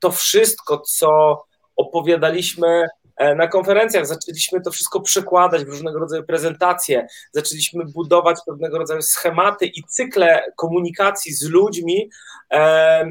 to 0.00 0.10
wszystko, 0.10 0.78
co 0.78 1.42
opowiadaliśmy 1.76 2.86
E, 3.16 3.34
na 3.34 3.48
konferencjach 3.48 4.06
zaczęliśmy 4.06 4.60
to 4.60 4.70
wszystko 4.70 5.00
przekładać 5.00 5.64
w 5.64 5.68
różnego 5.68 5.98
rodzaju 5.98 6.24
prezentacje, 6.24 7.06
zaczęliśmy 7.32 7.84
budować 7.84 8.38
pewnego 8.46 8.78
rodzaju 8.78 9.02
schematy 9.02 9.66
i 9.66 9.82
cykle 9.88 10.44
komunikacji 10.56 11.32
z 11.32 11.48
ludźmi. 11.48 12.10
E, 12.52 13.04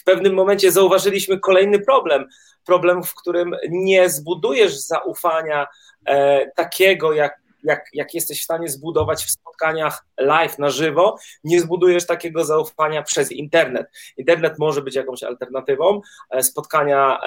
w 0.00 0.04
pewnym 0.04 0.34
momencie 0.34 0.72
zauważyliśmy 0.72 1.40
kolejny 1.40 1.78
problem. 1.78 2.28
Problem, 2.66 3.02
w 3.02 3.14
którym 3.14 3.54
nie 3.68 4.10
zbudujesz 4.10 4.76
zaufania 4.78 5.66
e, 6.06 6.50
takiego, 6.50 7.12
jak 7.12 7.41
jak, 7.62 7.84
jak 7.92 8.14
jesteś 8.14 8.40
w 8.40 8.44
stanie 8.44 8.68
zbudować 8.68 9.24
w 9.24 9.30
spotkaniach 9.30 10.06
live 10.18 10.58
na 10.58 10.70
żywo, 10.70 11.16
nie 11.44 11.60
zbudujesz 11.60 12.06
takiego 12.06 12.44
zaufania 12.44 13.02
przez 13.02 13.32
internet. 13.32 13.86
Internet 14.16 14.58
może 14.58 14.82
być 14.82 14.94
jakąś 14.94 15.22
alternatywą, 15.22 16.00
e, 16.30 16.42
spotkania 16.42 17.18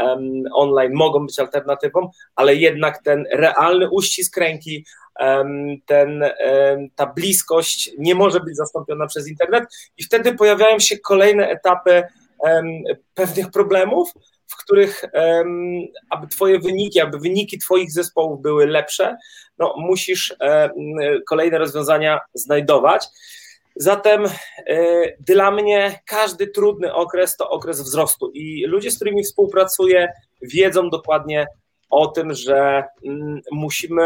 online 0.53 0.93
mogą 0.93 1.25
być 1.25 1.39
alternatywą, 1.39 2.09
ale 2.35 2.55
jednak 2.55 3.03
ten 3.03 3.25
realny 3.31 3.89
uścisk 3.89 4.37
ręki, 4.37 4.85
ten, 5.85 6.23
ta 6.95 7.05
bliskość 7.05 7.91
nie 7.97 8.15
może 8.15 8.39
być 8.39 8.55
zastąpiona 8.55 9.07
przez 9.07 9.27
internet 9.27 9.63
i 9.97 10.03
wtedy 10.03 10.35
pojawiają 10.35 10.79
się 10.79 10.99
kolejne 10.99 11.49
etapy 11.49 12.03
pewnych 13.13 13.51
problemów, 13.51 14.11
w 14.47 14.57
których, 14.63 15.05
aby 16.09 16.27
Twoje 16.27 16.59
wyniki, 16.59 16.99
aby 16.99 17.19
wyniki 17.19 17.59
Twoich 17.59 17.91
zespołów 17.91 18.41
były 18.41 18.67
lepsze, 18.67 19.17
no, 19.57 19.73
musisz 19.77 20.35
kolejne 21.25 21.57
rozwiązania 21.57 22.19
znajdować. 22.33 23.07
Zatem 23.75 24.25
e, 24.25 24.31
dla 25.19 25.51
mnie 25.51 25.99
każdy 26.05 26.47
trudny 26.47 26.93
okres 26.93 27.37
to 27.37 27.49
okres 27.49 27.81
wzrostu 27.81 28.31
i 28.33 28.65
ludzie, 28.65 28.91
z 28.91 28.95
którymi 28.95 29.23
współpracuję, 29.23 30.13
wiedzą 30.41 30.89
dokładnie 30.89 31.47
o 31.89 32.07
tym, 32.07 32.33
że 32.33 32.83
mm, 33.05 33.41
musimy 33.51 34.03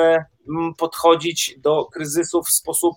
mm, 0.49 0.73
podchodzić 0.77 1.55
do 1.57 1.85
kryzysów 1.85 2.47
w 2.47 2.51
sposób 2.51 2.95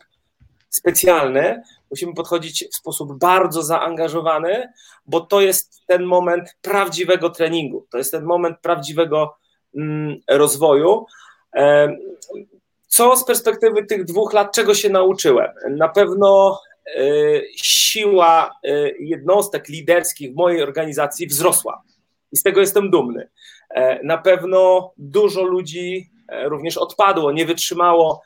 specjalny, 0.72 1.62
musimy 1.90 2.14
podchodzić 2.14 2.64
w 2.72 2.76
sposób 2.76 3.18
bardzo 3.18 3.62
zaangażowany, 3.62 4.72
bo 5.06 5.20
to 5.20 5.40
jest 5.40 5.86
ten 5.86 6.04
moment 6.04 6.56
prawdziwego 6.62 7.30
treningu, 7.30 7.86
to 7.90 7.98
jest 7.98 8.12
ten 8.12 8.24
moment 8.24 8.56
prawdziwego 8.62 9.34
mm, 9.76 10.20
rozwoju. 10.30 11.06
Co 12.86 13.16
z 13.16 13.24
perspektywy 13.24 13.86
tych 13.86 14.04
dwóch 14.04 14.32
lat, 14.32 14.54
czego 14.54 14.74
się 14.74 14.88
nauczyłem? 14.88 15.50
Na 15.70 15.88
pewno 15.88 16.60
e, 16.96 17.02
siła 17.56 18.50
e, 18.64 18.68
jednostek 18.98 19.68
liderskich 19.68 20.32
w 20.32 20.36
mojej 20.36 20.62
organizacji 20.62 21.26
wzrosła 21.26 21.82
i 22.32 22.36
z 22.36 22.42
tego 22.42 22.60
jestem 22.60 22.90
dumny. 22.90 23.28
E, 23.70 24.04
na 24.04 24.18
pewno 24.18 24.92
dużo 24.96 25.42
ludzi 25.42 26.10
również 26.44 26.76
odpadło, 26.76 27.32
nie 27.32 27.46
wytrzymało 27.46 28.22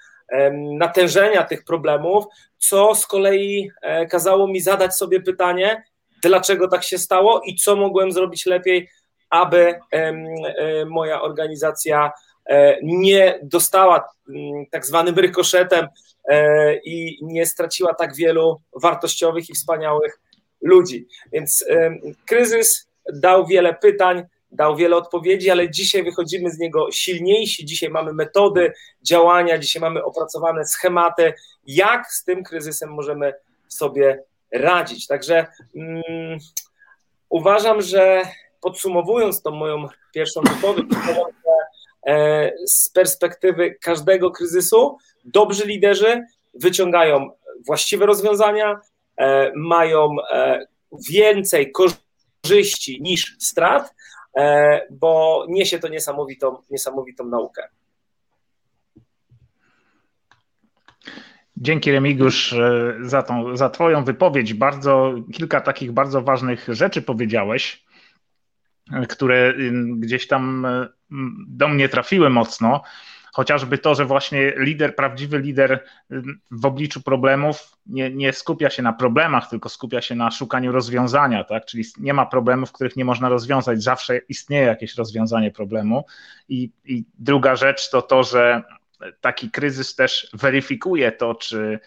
natężenia 0.78 1.42
tych 1.42 1.64
problemów, 1.64 2.24
co 2.58 2.94
z 2.94 3.06
kolei 3.06 3.70
e, 3.82 4.06
kazało 4.06 4.48
mi 4.48 4.60
zadać 4.60 4.96
sobie 4.96 5.20
pytanie, 5.20 5.84
dlaczego 6.22 6.68
tak 6.68 6.84
się 6.84 6.98
stało 6.98 7.40
i 7.40 7.54
co 7.54 7.76
mogłem 7.76 8.12
zrobić 8.12 8.46
lepiej, 8.46 8.88
aby 9.30 9.74
e, 9.92 10.12
moja 10.84 11.22
organizacja 11.22 12.12
e, 12.46 12.78
nie 12.82 13.38
dostała 13.42 14.08
tak 14.70 14.86
zwanym 14.86 15.14
rykoszetem 15.14 15.86
i 16.84 17.18
nie 17.22 17.46
straciła 17.46 17.94
tak 17.94 18.14
wielu 18.14 18.60
wartościowych 18.82 19.50
i 19.50 19.54
wspaniałych 19.54 20.20
ludzi. 20.60 21.06
Więc 21.32 21.64
kryzys 22.26 22.88
dał 23.14 23.46
wiele 23.46 23.74
pytań, 23.74 24.22
dał 24.50 24.76
wiele 24.76 24.96
odpowiedzi, 24.96 25.50
ale 25.50 25.70
dzisiaj 25.70 26.04
wychodzimy 26.04 26.50
z 26.50 26.58
niego 26.58 26.90
silniejsi. 26.92 27.64
Dzisiaj 27.64 27.90
mamy 27.90 28.12
metody 28.12 28.72
działania, 29.02 29.58
dzisiaj 29.58 29.80
mamy 29.80 30.04
opracowane 30.04 30.66
schematy, 30.66 31.34
jak 31.66 32.12
z 32.12 32.24
tym 32.24 32.44
kryzysem 32.44 32.90
możemy 32.90 33.34
sobie 33.68 34.22
radzić. 34.52 35.06
Także 35.06 35.46
mm, 35.76 36.38
uważam, 37.28 37.82
że 37.82 38.22
podsumowując 38.60 39.42
tą 39.42 39.50
moją 39.50 39.88
pierwszą 40.14 40.40
wypowiedź, 40.40 40.86
e, 42.06 42.52
z 42.66 42.88
perspektywy 42.88 43.76
każdego 43.80 44.30
kryzysu, 44.30 44.98
dobrzy 45.24 45.66
liderzy 45.66 46.24
wyciągają 46.54 47.30
właściwe 47.66 48.06
rozwiązania, 48.06 48.80
e, 49.16 49.52
mają 49.54 50.16
e, 50.30 50.66
więcej 51.10 51.72
korzyści 51.72 53.02
niż 53.02 53.36
strat, 53.38 53.94
bo 54.90 55.44
niesie 55.48 55.78
to 55.78 55.88
niesamowitą, 55.88 56.56
niesamowitą 56.70 57.24
naukę. 57.24 57.68
Dzięki 61.56 61.92
Remigiusz 61.92 62.52
e, 62.52 62.94
za, 63.00 63.22
tą, 63.22 63.56
za 63.56 63.70
Twoją 63.70 64.04
wypowiedź. 64.04 64.54
Bardzo, 64.54 65.14
kilka 65.32 65.60
takich 65.60 65.92
bardzo 65.92 66.22
ważnych 66.22 66.66
rzeczy 66.68 67.02
powiedziałeś, 67.02 67.84
e, 68.92 69.06
które 69.06 69.54
gdzieś 69.96 70.26
tam 70.26 70.66
do 71.48 71.68
mnie 71.68 71.88
trafiły 71.88 72.30
mocno. 72.30 72.82
Chociażby 73.36 73.78
to, 73.78 73.94
że 73.94 74.04
właśnie 74.04 74.52
lider, 74.56 74.96
prawdziwy 74.96 75.38
lider 75.38 75.84
w 76.50 76.66
obliczu 76.66 77.02
problemów 77.02 77.76
nie, 77.86 78.10
nie, 78.10 78.32
skupia 78.32 78.70
się 78.70 78.82
na 78.82 78.92
problemach, 78.92 79.50
tylko 79.50 79.68
skupia 79.68 80.02
się 80.02 80.14
na 80.14 80.30
szukaniu 80.30 80.72
rozwiązania, 80.72 81.44
tak? 81.44 81.64
Czyli 81.64 81.84
nie 81.98 82.14
ma 82.14 82.26
problemów, 82.26 82.72
których 82.72 82.96
nie 82.96 83.04
można 83.04 83.28
rozwiązać, 83.28 83.82
zawsze 83.82 84.18
istnieje 84.18 84.66
jakieś 84.66 84.94
rozwiązanie 84.94 85.50
problemu. 85.50 86.04
I, 86.48 86.70
i 86.84 87.04
druga 87.18 87.56
rzecz 87.56 87.90
to 87.90 88.02
to, 88.02 88.22
że 88.22 88.62
taki 89.20 89.50
kryzys 89.50 89.94
też 89.94 90.30
weryfikuje 90.32 91.12
to, 91.12 91.34
czy 91.34 91.80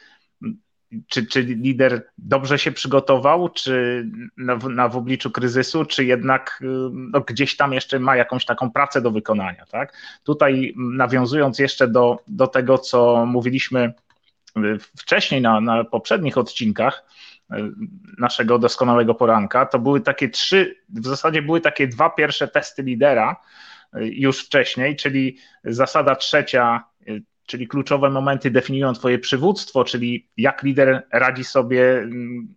czy, 1.08 1.25
czy 1.25 1.41
lider 1.41 2.10
dobrze 2.17 2.60
się 2.60 2.72
przygotował, 2.72 3.50
czy 3.50 4.05
na, 4.38 4.55
na 4.55 4.89
w 4.89 4.98
obliczu 4.98 5.31
kryzysu, 5.31 5.86
czy 5.86 6.05
jednak 6.05 6.63
no, 6.91 7.22
gdzieś 7.22 7.58
tam 7.58 7.74
jeszcze 7.74 8.00
ma 8.00 8.15
jakąś 8.15 8.46
taką 8.46 8.72
pracę 8.72 9.01
do 9.01 9.12
wykonania. 9.12 9.65
Tak? 9.65 9.93
Tutaj 10.24 10.74
nawiązując 10.77 11.60
jeszcze 11.60 11.88
do, 11.88 12.19
do 12.27 12.48
tego, 12.48 12.77
co 12.77 13.25
mówiliśmy 13.25 13.93
wcześniej 14.98 15.41
na, 15.41 15.62
na 15.62 15.84
poprzednich 15.84 16.38
odcinkach 16.38 17.03
naszego 18.17 18.60
doskonałego 18.60 19.15
poranka, 19.15 19.65
to 19.65 19.79
były 19.79 20.01
takie 20.01 20.29
trzy, 20.29 20.75
w 20.89 21.08
zasadzie 21.08 21.41
były 21.41 21.62
takie 21.62 21.88
dwa 21.88 22.10
pierwsze 22.10 22.48
testy 22.48 22.84
lidera 22.84 23.36
już 23.93 24.46
wcześniej, 24.46 24.96
czyli 24.96 25.38
zasada 25.63 26.15
trzecia 26.15 26.84
czyli 27.50 27.68
kluczowe 27.68 28.10
momenty 28.10 28.51
definiują 28.51 28.94
Twoje 28.94 29.20
przywództwo, 29.20 29.84
czyli 29.84 30.27
jak 30.38 30.63
lider 30.63 31.08
radzi 31.13 31.44
sobie, 31.44 31.98
mm, 31.98 32.56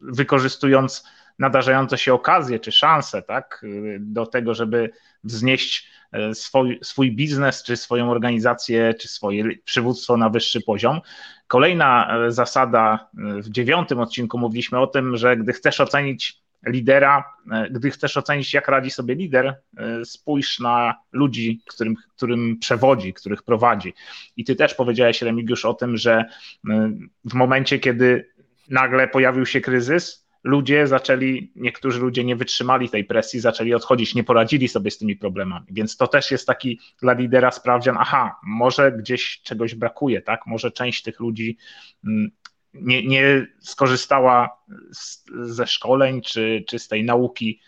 wykorzystując 0.00 1.04
nadarzające 1.38 1.98
się 1.98 2.14
okazje 2.14 2.60
czy 2.60 2.72
szanse, 2.72 3.22
tak, 3.22 3.64
do 3.98 4.26
tego, 4.26 4.54
żeby 4.54 4.90
wznieść 5.24 5.88
e, 6.12 6.34
swój, 6.34 6.78
swój 6.82 7.12
biznes, 7.16 7.62
czy 7.62 7.76
swoją 7.76 8.10
organizację, 8.10 8.94
czy 8.94 9.08
swoje 9.08 9.44
przywództwo 9.64 10.16
na 10.16 10.28
wyższy 10.28 10.60
poziom. 10.60 11.00
Kolejna 11.46 12.18
e, 12.26 12.32
zasada, 12.32 13.08
e, 13.18 13.42
w 13.42 13.50
dziewiątym 13.50 14.00
odcinku 14.00 14.38
mówiliśmy 14.38 14.78
o 14.78 14.86
tym, 14.86 15.16
że 15.16 15.36
gdy 15.36 15.52
chcesz 15.52 15.80
ocenić 15.80 16.43
lidera, 16.66 17.24
e, 17.52 17.70
gdy 17.70 17.90
chcesz 17.90 18.16
ocenić, 18.16 18.54
jak 18.54 18.68
radzi 18.68 18.90
sobie 18.90 19.14
lider, 19.14 19.46
e, 19.76 20.04
spójrz 20.04 20.60
na 20.60 20.94
ludzi, 21.12 21.60
którym, 21.66 21.94
którym 22.16 22.58
przewodzi, 22.58 23.14
których 23.14 23.42
prowadzi. 23.42 23.94
I 24.36 24.44
ty 24.44 24.56
też 24.56 24.74
powiedziałeś, 24.74 25.22
Remigiusz, 25.22 25.64
o 25.64 25.74
tym, 25.74 25.96
że 25.96 26.24
e, 26.70 26.92
w 27.24 27.34
momencie, 27.34 27.78
kiedy 27.78 28.30
nagle 28.68 29.08
pojawił 29.08 29.46
się 29.46 29.60
kryzys, 29.60 30.24
ludzie 30.44 30.86
zaczęli, 30.86 31.52
niektórzy 31.56 32.00
ludzie 32.00 32.24
nie 32.24 32.36
wytrzymali 32.36 32.88
tej 32.88 33.04
presji, 33.04 33.40
zaczęli 33.40 33.74
odchodzić, 33.74 34.14
nie 34.14 34.24
poradzili 34.24 34.68
sobie 34.68 34.90
z 34.90 34.98
tymi 34.98 35.16
problemami. 35.16 35.66
Więc 35.70 35.96
to 35.96 36.06
też 36.06 36.30
jest 36.30 36.46
taki 36.46 36.80
dla 37.02 37.12
lidera 37.12 37.50
sprawdzian, 37.50 37.96
aha, 37.98 38.36
może 38.42 38.92
gdzieś 38.92 39.40
czegoś 39.42 39.74
brakuje, 39.74 40.22
tak? 40.22 40.46
Może 40.46 40.70
część 40.70 41.02
tych 41.02 41.20
ludzi 41.20 41.56
mm, 42.04 42.30
nie, 42.74 43.06
nie 43.06 43.46
skorzystała 43.60 44.58
z, 44.92 45.24
ze 45.42 45.66
szkoleń 45.66 46.22
czy, 46.22 46.64
czy 46.68 46.78
z 46.78 46.88
tej 46.88 47.04
nauki, 47.04 47.60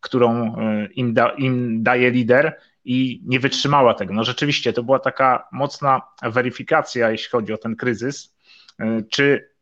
którą 0.00 0.56
e, 0.56 0.88
im, 0.94 1.14
da, 1.14 1.28
im 1.28 1.82
daje 1.82 2.10
lider 2.10 2.56
i 2.84 3.22
nie 3.26 3.40
wytrzymała 3.40 3.94
tego. 3.94 4.14
No 4.14 4.24
rzeczywiście 4.24 4.72
to 4.72 4.82
była 4.82 4.98
taka 4.98 5.48
mocna 5.52 6.02
weryfikacja, 6.22 7.10
jeśli 7.10 7.30
chodzi 7.30 7.52
o 7.52 7.58
ten 7.58 7.76
kryzys, 7.76 8.36
e, 8.78 9.02
czy 9.10 9.52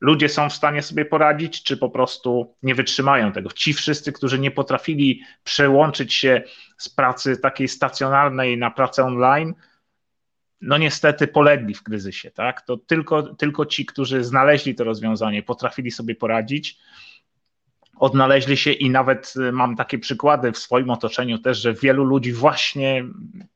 ludzie 0.00 0.28
są 0.28 0.48
w 0.48 0.52
stanie 0.52 0.82
sobie 0.82 1.04
poradzić, 1.04 1.62
czy 1.62 1.76
po 1.76 1.90
prostu 1.90 2.56
nie 2.62 2.74
wytrzymają 2.74 3.32
tego. 3.32 3.50
Ci 3.52 3.72
wszyscy, 3.72 4.12
którzy 4.12 4.38
nie 4.38 4.50
potrafili 4.50 5.22
przełączyć 5.44 6.14
się 6.14 6.42
z 6.78 6.88
pracy 6.88 7.36
takiej 7.36 7.68
stacjonarnej 7.68 8.58
na 8.58 8.70
pracę 8.70 9.04
online, 9.04 9.54
no 10.60 10.78
niestety 10.78 11.26
polegli 11.26 11.74
w 11.74 11.82
kryzysie, 11.82 12.30
tak? 12.30 12.62
To 12.62 12.76
tylko, 12.76 13.22
tylko 13.22 13.66
ci, 13.66 13.86
którzy 13.86 14.24
znaleźli 14.24 14.74
to 14.74 14.84
rozwiązanie, 14.84 15.42
potrafili 15.42 15.90
sobie 15.90 16.14
poradzić, 16.14 16.78
odnaleźli 17.96 18.56
się 18.56 18.72
i 18.72 18.90
nawet 18.90 19.34
y, 19.36 19.52
mam 19.52 19.76
takie 19.76 19.98
przykłady 19.98 20.52
w 20.52 20.58
swoim 20.58 20.90
otoczeniu 20.90 21.38
też, 21.38 21.58
że 21.58 21.74
wielu 21.74 22.04
ludzi 22.04 22.32
właśnie 22.32 23.04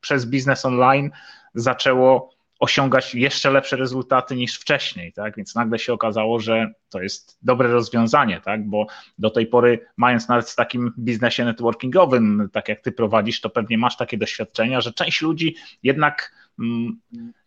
przez 0.01 0.25
biznes 0.25 0.65
online 0.65 1.11
zaczęło 1.53 2.35
osiągać 2.59 3.15
jeszcze 3.15 3.51
lepsze 3.51 3.75
rezultaty 3.75 4.35
niż 4.35 4.59
wcześniej, 4.59 5.13
tak? 5.13 5.35
Więc 5.35 5.55
nagle 5.55 5.79
się 5.79 5.93
okazało, 5.93 6.39
że 6.39 6.71
to 6.89 7.01
jest 7.01 7.37
dobre 7.41 7.67
rozwiązanie, 7.67 8.41
tak? 8.41 8.69
Bo 8.69 8.87
do 9.17 9.29
tej 9.29 9.47
pory, 9.47 9.87
mając 9.97 10.27
nawet 10.27 10.49
w 10.49 10.55
takim 10.55 10.93
biznesie 10.99 11.45
networkingowym, 11.45 12.49
tak 12.53 12.69
jak 12.69 12.81
ty 12.81 12.91
prowadzisz, 12.91 13.41
to 13.41 13.49
pewnie 13.49 13.77
masz 13.77 13.97
takie 13.97 14.17
doświadczenia, 14.17 14.81
że 14.81 14.93
część 14.93 15.21
ludzi 15.21 15.55
jednak 15.83 16.31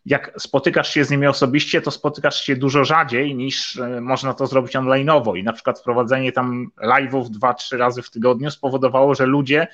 jak 0.05 0.31
spotykasz 0.39 0.93
się 0.93 1.03
z 1.03 1.11
nimi 1.11 1.27
osobiście, 1.27 1.81
to 1.81 1.91
spotykasz 1.91 2.41
się 2.41 2.55
dużo 2.55 2.85
rzadziej 2.85 3.35
niż 3.35 3.77
e, 3.77 4.01
można 4.01 4.33
to 4.33 4.47
zrobić 4.47 4.75
onlineowo. 4.75 5.35
I 5.35 5.43
na 5.43 5.53
przykład 5.53 5.79
wprowadzenie 5.79 6.31
tam 6.31 6.67
live'ów 6.83 7.29
dwa, 7.29 7.53
trzy 7.53 7.77
razy 7.77 8.01
w 8.01 8.09
tygodniu 8.09 8.51
spowodowało, 8.51 9.15
że 9.15 9.25
ludzie 9.25 9.67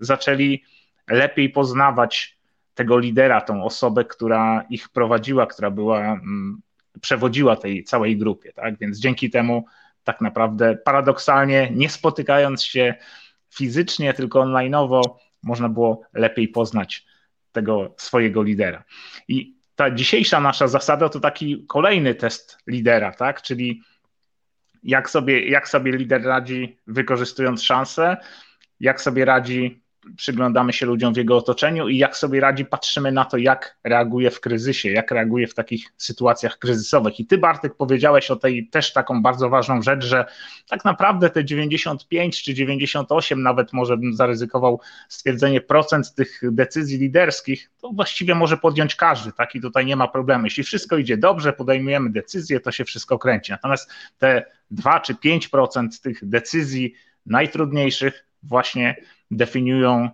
zaczęli 0.00 0.62
lepiej 1.08 1.50
poznawać 1.50 2.38
tego 2.74 2.98
lidera, 2.98 3.40
tą 3.40 3.64
osobę, 3.64 4.04
która 4.04 4.64
ich 4.70 4.88
prowadziła, 4.88 5.46
która 5.46 5.70
była, 5.70 6.00
mm, 6.00 6.60
przewodziła 7.00 7.56
tej 7.56 7.84
całej 7.84 8.16
grupie. 8.16 8.52
Tak? 8.52 8.78
Więc 8.78 8.98
dzięki 8.98 9.30
temu 9.30 9.64
tak 10.04 10.20
naprawdę 10.20 10.76
paradoksalnie, 10.76 11.70
nie 11.74 11.90
spotykając 11.90 12.64
się 12.64 12.94
fizycznie, 13.50 14.14
tylko 14.14 14.40
onlineowo, 14.40 15.18
można 15.42 15.68
było 15.68 16.02
lepiej 16.12 16.48
poznać 16.48 17.06
tego 17.52 17.94
swojego 17.98 18.42
lidera. 18.42 18.84
I 19.28 19.56
ta 19.76 19.90
dzisiejsza 19.90 20.40
nasza 20.40 20.68
zasada 20.68 21.08
to 21.08 21.20
taki 21.20 21.64
kolejny 21.68 22.14
test 22.14 22.58
lidera, 22.66 23.12
tak? 23.12 23.42
Czyli 23.42 23.82
jak 24.82 25.10
sobie, 25.10 25.48
jak 25.48 25.68
sobie 25.68 25.92
lider 25.92 26.22
radzi, 26.22 26.78
wykorzystując 26.86 27.62
szanse, 27.62 28.16
jak 28.80 29.00
sobie 29.00 29.24
radzi 29.24 29.81
przyglądamy 30.16 30.72
się 30.72 30.86
ludziom 30.86 31.14
w 31.14 31.16
jego 31.16 31.36
otoczeniu 31.36 31.88
i 31.88 31.98
jak 31.98 32.16
sobie 32.16 32.40
radzi, 32.40 32.64
patrzymy 32.64 33.12
na 33.12 33.24
to, 33.24 33.36
jak 33.36 33.76
reaguje 33.84 34.30
w 34.30 34.40
kryzysie, 34.40 34.90
jak 34.90 35.10
reaguje 35.10 35.46
w 35.46 35.54
takich 35.54 35.92
sytuacjach 35.96 36.58
kryzysowych. 36.58 37.20
I 37.20 37.26
ty, 37.26 37.38
Bartek, 37.38 37.74
powiedziałeś 37.76 38.30
o 38.30 38.36
tej 38.36 38.68
też 38.68 38.92
taką 38.92 39.22
bardzo 39.22 39.48
ważną 39.48 39.82
rzecz, 39.82 40.04
że 40.04 40.24
tak 40.68 40.84
naprawdę 40.84 41.30
te 41.30 41.44
95 41.44 42.42
czy 42.42 42.54
98, 42.54 43.42
nawet 43.42 43.72
może 43.72 43.96
bym 43.96 44.14
zaryzykował 44.14 44.80
stwierdzenie 45.08 45.60
procent 45.60 46.14
tych 46.14 46.40
decyzji 46.42 46.98
liderskich, 46.98 47.70
to 47.80 47.90
właściwie 47.90 48.34
może 48.34 48.56
podjąć 48.56 48.94
każdy, 48.94 49.32
tak? 49.32 49.54
I 49.54 49.60
tutaj 49.60 49.86
nie 49.86 49.96
ma 49.96 50.08
problemu. 50.08 50.44
Jeśli 50.44 50.62
wszystko 50.62 50.96
idzie 50.96 51.16
dobrze, 51.16 51.52
podejmujemy 51.52 52.10
decyzję, 52.10 52.60
to 52.60 52.72
się 52.72 52.84
wszystko 52.84 53.18
kręci. 53.18 53.52
Natomiast 53.52 53.90
te 54.18 54.44
2 54.70 55.00
czy 55.00 55.14
5% 55.14 56.02
tych 56.02 56.28
decyzji 56.28 56.94
najtrudniejszych 57.26 58.26
właśnie 58.42 58.96
definiują 59.36 60.10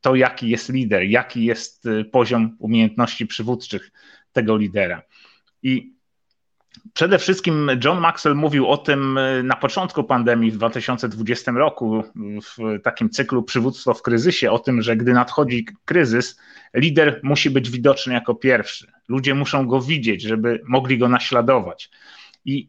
to, 0.00 0.14
jaki 0.14 0.48
jest 0.48 0.68
lider, 0.68 1.02
jaki 1.02 1.44
jest 1.44 1.86
y, 1.86 2.04
poziom 2.04 2.56
umiejętności 2.58 3.26
przywódczych 3.26 3.90
tego 4.32 4.56
lidera. 4.56 5.02
I 5.62 5.92
przede 6.92 7.18
wszystkim 7.18 7.70
John 7.84 8.00
Maxwell 8.00 8.34
mówił 8.34 8.68
o 8.68 8.76
tym 8.76 9.18
y, 9.18 9.42
na 9.42 9.56
początku 9.56 10.04
pandemii 10.04 10.50
w 10.50 10.56
2020 10.56 11.52
roku, 11.52 12.04
w 12.42 12.82
takim 12.82 13.10
cyklu 13.10 13.42
Przywództwo 13.42 13.94
w 13.94 14.02
kryzysie, 14.02 14.50
o 14.50 14.58
tym, 14.58 14.82
że 14.82 14.96
gdy 14.96 15.12
nadchodzi 15.12 15.66
kryzys, 15.84 16.38
lider 16.74 17.20
musi 17.22 17.50
być 17.50 17.70
widoczny 17.70 18.14
jako 18.14 18.34
pierwszy. 18.34 18.92
Ludzie 19.08 19.34
muszą 19.34 19.66
go 19.66 19.80
widzieć, 19.80 20.22
żeby 20.22 20.62
mogli 20.64 20.98
go 20.98 21.08
naśladować. 21.08 21.90
I 22.44 22.68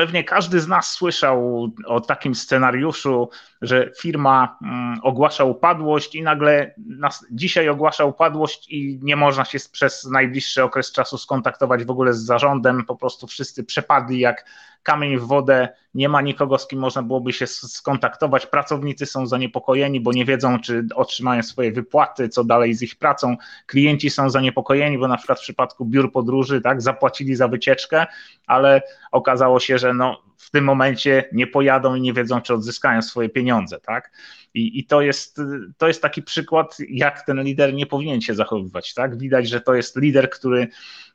Pewnie 0.00 0.24
każdy 0.24 0.60
z 0.60 0.68
nas 0.68 0.90
słyszał 0.90 1.70
o 1.86 2.00
takim 2.00 2.34
scenariuszu, 2.34 3.30
że 3.62 3.90
firma 4.00 4.58
mm, 4.62 5.00
ogłasza 5.02 5.44
upadłość 5.44 6.14
i 6.14 6.22
nagle 6.22 6.74
nas, 6.76 7.26
dzisiaj 7.30 7.68
ogłasza 7.68 8.04
upadłość 8.04 8.68
i 8.68 8.98
nie 9.02 9.16
można 9.16 9.44
się 9.44 9.58
przez 9.72 10.04
najbliższy 10.04 10.62
okres 10.62 10.92
czasu 10.92 11.18
skontaktować 11.18 11.84
w 11.84 11.90
ogóle 11.90 12.14
z 12.14 12.24
zarządem. 12.24 12.84
Po 12.84 12.96
prostu 12.96 13.26
wszyscy 13.26 13.64
przepadli 13.64 14.18
jak 14.18 14.44
kamień 14.82 15.18
w 15.18 15.22
wodę, 15.22 15.68
nie 15.94 16.08
ma 16.08 16.20
nikogo, 16.20 16.58
z 16.58 16.68
kim 16.68 16.78
można 16.78 17.02
byłoby 17.02 17.32
się 17.32 17.46
skontaktować. 17.46 18.46
Pracownicy 18.46 19.06
są 19.06 19.26
zaniepokojeni, 19.26 20.00
bo 20.00 20.12
nie 20.12 20.24
wiedzą, 20.24 20.60
czy 20.60 20.86
otrzymają 20.94 21.42
swoje 21.42 21.72
wypłaty, 21.72 22.28
co 22.28 22.44
dalej 22.44 22.74
z 22.74 22.82
ich 22.82 22.96
pracą. 22.96 23.36
Klienci 23.66 24.10
są 24.10 24.30
zaniepokojeni, 24.30 24.98
bo 24.98 25.08
na 25.08 25.16
przykład 25.16 25.38
w 25.38 25.42
przypadku 25.42 25.84
biur 25.84 26.12
podróży 26.12 26.60
tak, 26.60 26.82
zapłacili 26.82 27.34
za 27.34 27.48
wycieczkę, 27.48 28.06
ale 28.46 28.82
okazało 29.12 29.60
się, 29.60 29.78
że 29.78 29.94
no, 29.94 30.29
w 30.40 30.50
tym 30.50 30.64
momencie 30.64 31.24
nie 31.32 31.46
pojadą 31.46 31.94
i 31.94 32.00
nie 32.00 32.12
wiedzą, 32.12 32.40
czy 32.40 32.54
odzyskają 32.54 33.02
swoje 33.02 33.28
pieniądze. 33.28 33.80
Tak? 33.80 34.10
I, 34.54 34.78
i 34.78 34.84
to, 34.84 35.00
jest, 35.00 35.40
to 35.78 35.88
jest 35.88 36.02
taki 36.02 36.22
przykład, 36.22 36.76
jak 36.88 37.26
ten 37.26 37.42
lider 37.42 37.74
nie 37.74 37.86
powinien 37.86 38.20
się 38.20 38.34
zachowywać. 38.34 38.94
Tak? 38.94 39.18
Widać, 39.18 39.48
że 39.48 39.60
to 39.60 39.74
jest 39.74 39.96
lider, 39.96 40.30
który 40.30 40.68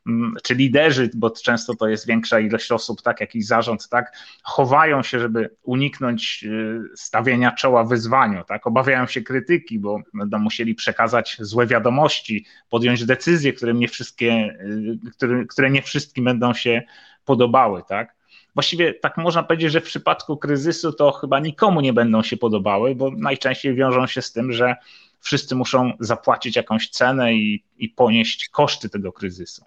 Mm, 0.08 0.36
czy 0.44 0.56
liderzy, 0.56 1.10
bo 1.16 1.30
często 1.30 1.76
to 1.76 1.88
jest 1.88 2.08
większa 2.08 2.40
ilość 2.40 2.72
osób, 2.72 3.02
tak, 3.02 3.22
jakiś 3.22 3.46
zarząd, 3.46 3.90
tak, 3.90 4.18
chowają 4.44 5.04
się, 5.04 5.20
żeby 5.20 5.50
uniknąć 5.64 6.44
y, 6.44 6.82
stawienia 6.96 7.52
czoła 7.52 7.84
wyzwaniu, 7.84 8.44
tak, 8.48 8.68
obawiają 8.68 9.08
się 9.08 9.22
krytyki, 9.22 9.80
bo 9.80 10.00
będą 10.14 10.40
musieli 10.40 10.76
przekazać 10.76 11.38
złe 11.40 11.68
wiadomości, 11.68 12.46
podjąć 12.70 13.06
decyzje, 13.06 13.54
które 13.54 13.74
nie 13.74 13.88
wszystkie, 13.88 14.58
y, 14.62 15.12
które, 15.12 15.46
które 15.46 15.70
nie 15.70 15.82
wszystkim 15.82 16.26
będą 16.26 16.54
się 16.54 16.84
podobały, 17.26 17.82
tak. 17.88 18.16
Właściwie 18.56 18.94
tak 18.94 19.18
można 19.18 19.44
powiedzieć, 19.44 19.72
że 19.72 19.82
w 19.82 19.86
przypadku 19.86 20.38
kryzysu 20.38 20.94
to 20.94 21.12
chyba 21.12 21.40
nikomu 21.40 21.82
nie 21.82 21.94
będą 21.94 22.24
się 22.24 22.38
podobały, 22.38 22.96
bo 22.96 23.12
najczęściej 23.12 23.76
wiążą 23.76 24.08
się 24.08 24.22
z 24.22 24.32
tym, 24.32 24.54
że 24.54 24.76
wszyscy 25.20 25.56
muszą 25.56 25.94
zapłacić 26.00 26.56
jakąś 26.56 26.90
cenę 26.90 27.34
i, 27.34 27.64
i 27.78 27.90
ponieść 27.90 28.50
koszty 28.50 28.90
tego 28.90 29.12
kryzysu. 29.12 29.66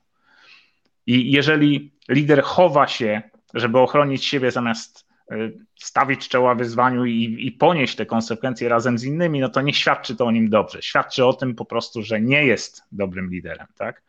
I 1.06 1.32
jeżeli 1.32 1.92
lider 2.08 2.42
chowa 2.42 2.88
się, 2.88 3.22
żeby 3.54 3.78
ochronić 3.78 4.24
siebie 4.24 4.50
zamiast 4.50 5.06
y, 5.32 5.58
stawić 5.76 6.28
czoła 6.28 6.54
wyzwaniu 6.54 7.04
i, 7.04 7.36
i, 7.46 7.52
ponieść 7.52 7.96
te 7.96 8.06
konsekwencje 8.06 8.68
razem 8.68 8.98
z 8.98 9.04
innymi, 9.04 9.40
no 9.40 9.48
to 9.48 9.60
nie 9.60 9.74
świadczy 9.74 10.16
to 10.16 10.26
o 10.26 10.30
nim 10.30 10.50
dobrze. 10.50 10.82
Świadczy 10.82 11.24
o 11.24 11.32
tym 11.32 11.54
po 11.54 11.64
prostu, 11.64 12.02
że 12.02 12.20
nie 12.20 12.44
jest 12.44 12.82
dobrym 12.92 13.30
liderem. 13.30 13.66
Tak? 13.76 14.02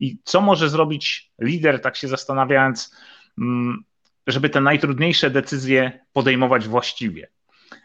I 0.00 0.18
co 0.24 0.40
może 0.40 0.68
zrobić 0.68 1.30
lider, 1.38 1.80
tak 1.80 1.96
się 1.96 2.08
zastanawiając, 2.08 2.96
mm, 3.38 3.84
żeby 4.26 4.50
te 4.50 4.60
najtrudniejsze 4.60 5.30
decyzje 5.30 6.00
podejmować 6.12 6.68
właściwie? 6.68 7.28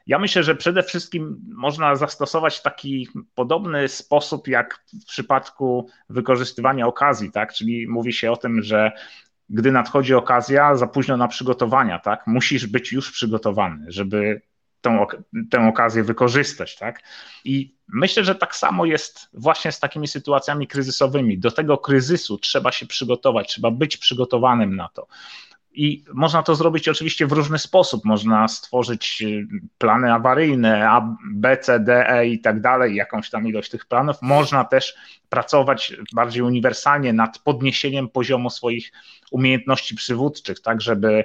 Ja 0.07 0.19
myślę, 0.19 0.43
że 0.43 0.55
przede 0.55 0.83
wszystkim 0.83 1.41
można 1.55 1.95
zastosować 1.95 2.61
taki 2.61 3.07
podobny 3.35 3.87
sposób 3.87 4.47
jak 4.47 4.85
w 5.03 5.05
przypadku 5.05 5.89
wykorzystywania 6.09 6.87
okazji, 6.87 7.31
tak? 7.31 7.53
Czyli 7.53 7.87
mówi 7.87 8.13
się 8.13 8.31
o 8.31 8.37
tym, 8.37 8.61
że 8.61 8.91
gdy 9.49 9.71
nadchodzi 9.71 10.13
okazja, 10.13 10.75
za 10.75 10.87
późno 10.87 11.17
na 11.17 11.27
przygotowania, 11.27 11.99
tak? 11.99 12.27
Musisz 12.27 12.67
być 12.67 12.91
już 12.91 13.11
przygotowany, 13.11 13.85
żeby 13.87 14.41
tą, 14.81 15.05
tę 15.51 15.67
okazję 15.67 16.03
wykorzystać, 16.03 16.75
tak? 16.75 17.03
I 17.45 17.75
myślę, 17.87 18.23
że 18.23 18.35
tak 18.35 18.55
samo 18.55 18.85
jest 18.85 19.29
właśnie 19.33 19.71
z 19.71 19.79
takimi 19.79 20.07
sytuacjami 20.07 20.67
kryzysowymi. 20.67 21.39
Do 21.39 21.51
tego 21.51 21.77
kryzysu 21.77 22.37
trzeba 22.37 22.71
się 22.71 22.85
przygotować, 22.85 23.47
trzeba 23.47 23.71
być 23.71 23.97
przygotowanym 23.97 24.75
na 24.75 24.89
to. 24.93 25.07
I 25.75 26.03
można 26.13 26.43
to 26.43 26.55
zrobić 26.55 26.89
oczywiście 26.89 27.27
w 27.27 27.31
różny 27.31 27.59
sposób. 27.59 28.05
Można 28.05 28.47
stworzyć 28.47 29.21
y, 29.21 29.47
plany 29.77 30.13
awaryjne, 30.13 30.89
A, 30.89 31.15
B, 31.31 31.57
C, 31.57 31.79
D, 31.79 32.09
E 32.09 32.27
i 32.27 32.39
tak 32.39 32.61
dalej, 32.61 32.95
jakąś 32.95 33.29
tam 33.29 33.47
ilość 33.47 33.69
tych 33.69 33.85
planów. 33.85 34.15
Można 34.21 34.63
też 34.63 34.95
pracować 35.29 35.93
bardziej 36.13 36.43
uniwersalnie 36.43 37.13
nad 37.13 37.39
podniesieniem 37.39 38.09
poziomu 38.09 38.49
swoich 38.49 38.91
umiejętności 39.31 39.95
przywódczych, 39.95 40.61
tak, 40.61 40.81
żeby 40.81 41.23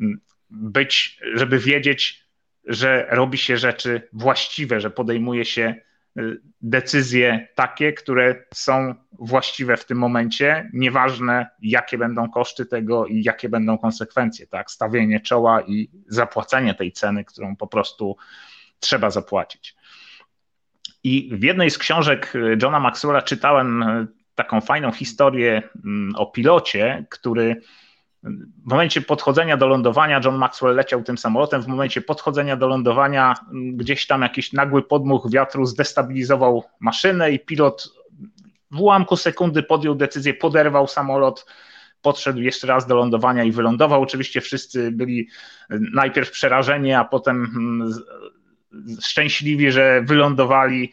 mm, 0.00 0.20
być, 0.50 1.20
żeby 1.34 1.58
wiedzieć, 1.58 2.24
że 2.64 3.06
robi 3.10 3.38
się 3.38 3.56
rzeczy 3.56 4.08
właściwe, 4.12 4.80
że 4.80 4.90
podejmuje 4.90 5.44
się 5.44 5.74
decyzje 6.60 7.48
takie, 7.54 7.92
które 7.92 8.44
są 8.54 8.94
właściwe 9.12 9.76
w 9.76 9.84
tym 9.84 9.98
momencie, 9.98 10.70
nieważne 10.72 11.46
jakie 11.62 11.98
będą 11.98 12.30
koszty 12.30 12.66
tego 12.66 13.06
i 13.06 13.22
jakie 13.22 13.48
będą 13.48 13.78
konsekwencje, 13.78 14.46
tak? 14.46 14.70
Stawienie 14.70 15.20
czoła 15.20 15.62
i 15.62 15.90
zapłacenie 16.06 16.74
tej 16.74 16.92
ceny, 16.92 17.24
którą 17.24 17.56
po 17.56 17.66
prostu 17.66 18.16
trzeba 18.80 19.10
zapłacić. 19.10 19.76
I 21.04 21.30
w 21.32 21.42
jednej 21.42 21.70
z 21.70 21.78
książek 21.78 22.32
Johna 22.62 22.80
Maxwella 22.80 23.22
czytałem 23.22 23.82
y, 23.82 24.06
taką 24.34 24.60
fajną 24.60 24.92
historię 24.92 25.62
mm, 25.84 26.16
o 26.16 26.26
pilocie, 26.26 27.06
który 27.10 27.60
w 28.22 28.70
momencie 28.70 29.00
podchodzenia 29.00 29.56
do 29.56 29.66
lądowania, 29.66 30.20
John 30.24 30.36
Maxwell 30.36 30.76
leciał 30.76 31.02
tym 31.02 31.18
samolotem, 31.18 31.62
w 31.62 31.66
momencie 31.66 32.00
podchodzenia 32.00 32.56
do 32.56 32.68
lądowania 32.68 33.34
gdzieś 33.52 34.06
tam 34.06 34.22
jakiś 34.22 34.52
nagły 34.52 34.82
podmuch 34.82 35.30
wiatru 35.30 35.66
zdestabilizował 35.66 36.64
maszynę 36.80 37.30
i 37.32 37.40
pilot 37.40 37.88
w 38.70 38.80
ułamku 38.80 39.16
sekundy 39.16 39.62
podjął 39.62 39.94
decyzję, 39.94 40.34
poderwał 40.34 40.86
samolot, 40.86 41.46
podszedł 42.02 42.40
jeszcze 42.40 42.66
raz 42.66 42.86
do 42.86 42.96
lądowania 42.96 43.44
i 43.44 43.52
wylądował. 43.52 44.02
Oczywiście 44.02 44.40
wszyscy 44.40 44.90
byli 44.92 45.28
najpierw 45.94 46.30
przerażeni, 46.30 46.92
a 46.92 47.04
potem 47.04 47.44
mm, 47.44 47.92
szczęśliwi, 49.02 49.72
że 49.72 50.02
wylądowali 50.02 50.92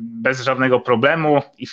bez 0.00 0.40
żadnego 0.40 0.80
problemu. 0.80 1.42
I 1.58 1.66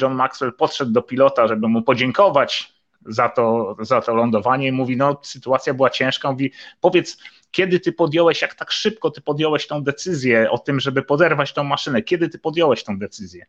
John 0.00 0.14
Maxwell 0.14 0.52
podszedł 0.52 0.92
do 0.92 1.02
pilota, 1.02 1.48
żeby 1.48 1.68
mu 1.68 1.82
podziękować 1.82 2.81
za 3.06 3.28
to, 3.28 3.76
za 3.80 4.00
to 4.00 4.14
lądowanie 4.14 4.68
i 4.68 4.72
mówi, 4.72 4.96
no 4.96 5.20
sytuacja 5.22 5.74
była 5.74 5.90
ciężka, 5.90 6.32
mówi, 6.32 6.52
powiedz, 6.80 7.18
kiedy 7.50 7.80
ty 7.80 7.92
podjąłeś, 7.92 8.42
jak 8.42 8.54
tak 8.54 8.70
szybko 8.70 9.10
ty 9.10 9.20
podjąłeś 9.20 9.66
tą 9.66 9.82
decyzję 9.82 10.50
o 10.50 10.58
tym, 10.58 10.80
żeby 10.80 11.02
poderwać 11.02 11.52
tą 11.52 11.64
maszynę, 11.64 12.02
kiedy 12.02 12.28
ty 12.28 12.38
podjąłeś 12.38 12.84
tą 12.84 12.98
decyzję? 12.98 13.46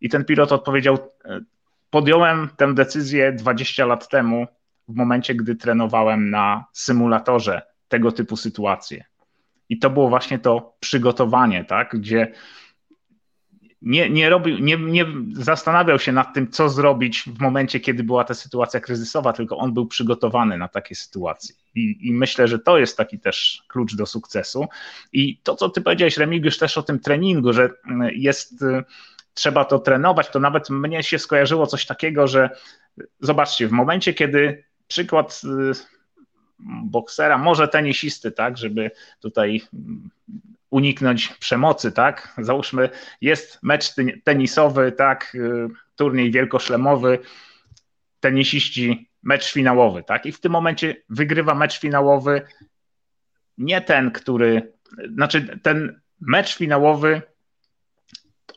I 0.00 0.08
ten 0.08 0.24
pilot 0.24 0.52
odpowiedział, 0.52 0.98
podjąłem 1.90 2.48
tę 2.56 2.74
decyzję 2.74 3.32
20 3.32 3.86
lat 3.86 4.08
temu, 4.08 4.46
w 4.88 4.94
momencie, 4.94 5.34
gdy 5.34 5.56
trenowałem 5.56 6.30
na 6.30 6.64
symulatorze 6.72 7.62
tego 7.88 8.12
typu 8.12 8.36
sytuacje. 8.36 9.04
I 9.68 9.78
to 9.78 9.90
było 9.90 10.08
właśnie 10.08 10.38
to 10.38 10.76
przygotowanie, 10.80 11.64
tak, 11.64 11.96
gdzie 11.96 12.32
nie, 13.82 14.10
nie, 14.10 14.30
robił, 14.30 14.58
nie, 14.58 14.76
nie 14.76 15.06
zastanawiał 15.32 15.98
się 15.98 16.12
nad 16.12 16.34
tym, 16.34 16.50
co 16.50 16.68
zrobić 16.68 17.22
w 17.22 17.40
momencie, 17.40 17.80
kiedy 17.80 18.04
była 18.04 18.24
ta 18.24 18.34
sytuacja 18.34 18.80
kryzysowa, 18.80 19.32
tylko 19.32 19.56
on 19.58 19.74
był 19.74 19.86
przygotowany 19.86 20.58
na 20.58 20.68
takie 20.68 20.94
sytuacje. 20.94 21.54
I, 21.74 22.08
I, 22.08 22.12
myślę, 22.12 22.48
że 22.48 22.58
to 22.58 22.78
jest 22.78 22.96
taki 22.96 23.18
też 23.18 23.62
klucz 23.68 23.94
do 23.94 24.06
sukcesu. 24.06 24.66
I 25.12 25.38
to, 25.42 25.56
co 25.56 25.68
ty 25.68 25.80
powiedziałeś, 25.80 26.16
Remigiusz, 26.16 26.58
też 26.58 26.78
o 26.78 26.82
tym 26.82 27.00
treningu, 27.00 27.52
że 27.52 27.70
jest, 28.14 28.64
trzeba 29.34 29.64
to 29.64 29.78
trenować, 29.78 30.30
to 30.30 30.40
nawet 30.40 30.70
mnie 30.70 31.02
się 31.02 31.18
skojarzyło 31.18 31.66
coś 31.66 31.86
takiego, 31.86 32.26
że 32.26 32.50
zobaczcie, 33.20 33.68
w 33.68 33.72
momencie, 33.72 34.14
kiedy 34.14 34.64
przykład 34.88 35.42
boksera, 36.84 37.38
może 37.38 37.68
tenisisty, 37.68 38.32
tak, 38.32 38.58
żeby 38.58 38.90
tutaj 39.20 39.62
uniknąć 40.72 41.28
przemocy, 41.28 41.92
tak? 41.92 42.34
Załóżmy, 42.38 42.88
jest 43.20 43.58
mecz 43.62 43.94
tenisowy, 44.24 44.92
tak, 44.92 45.34
y, 45.34 45.68
turniej 45.96 46.30
wielkoszlemowy, 46.30 47.18
tenisiści 48.20 49.10
mecz 49.22 49.52
finałowy, 49.52 50.02
tak? 50.02 50.26
I 50.26 50.32
w 50.32 50.40
tym 50.40 50.52
momencie 50.52 50.96
wygrywa 51.08 51.54
mecz 51.54 51.80
finałowy 51.80 52.42
nie 53.58 53.80
ten, 53.80 54.10
który, 54.10 54.72
znaczy 55.14 55.60
ten 55.62 56.00
mecz 56.20 56.56
finałowy 56.56 57.22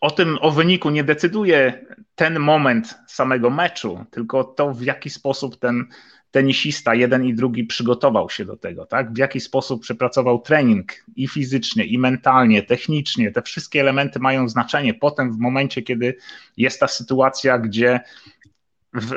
o 0.02 0.12
tym, 0.12 0.38
o 0.42 0.52
wyniku 0.52 0.90
nie 0.90 1.04
decyduje 1.04 1.86
ten 2.16 2.40
moment 2.40 2.96
samego 3.08 3.50
meczu, 3.50 4.06
tylko 4.12 4.44
to, 4.44 4.74
w 4.74 4.82
jaki 4.82 5.10
sposób 5.10 5.60
ten 5.60 5.86
tenisista, 6.32 6.96
jeden 6.96 7.26
i 7.26 7.34
drugi 7.34 7.64
przygotował 7.64 8.30
się 8.30 8.46
do 8.46 8.58
tego, 8.58 8.86
tak? 8.86 9.14
W 9.14 9.18
jaki 9.18 9.40
sposób 9.40 9.82
przepracował 9.82 10.40
trening 10.40 10.94
i 11.16 11.28
fizycznie, 11.28 11.86
i 11.86 11.98
mentalnie, 11.98 12.64
technicznie. 12.64 13.32
Te 13.32 13.42
wszystkie 13.42 13.82
elementy 13.82 14.20
mają 14.20 14.50
znaczenie 14.50 14.94
potem 14.94 15.34
w 15.34 15.38
momencie, 15.38 15.82
kiedy 15.82 16.18
jest 16.58 16.80
ta 16.80 16.88
sytuacja, 16.88 17.60
gdzie 17.60 18.00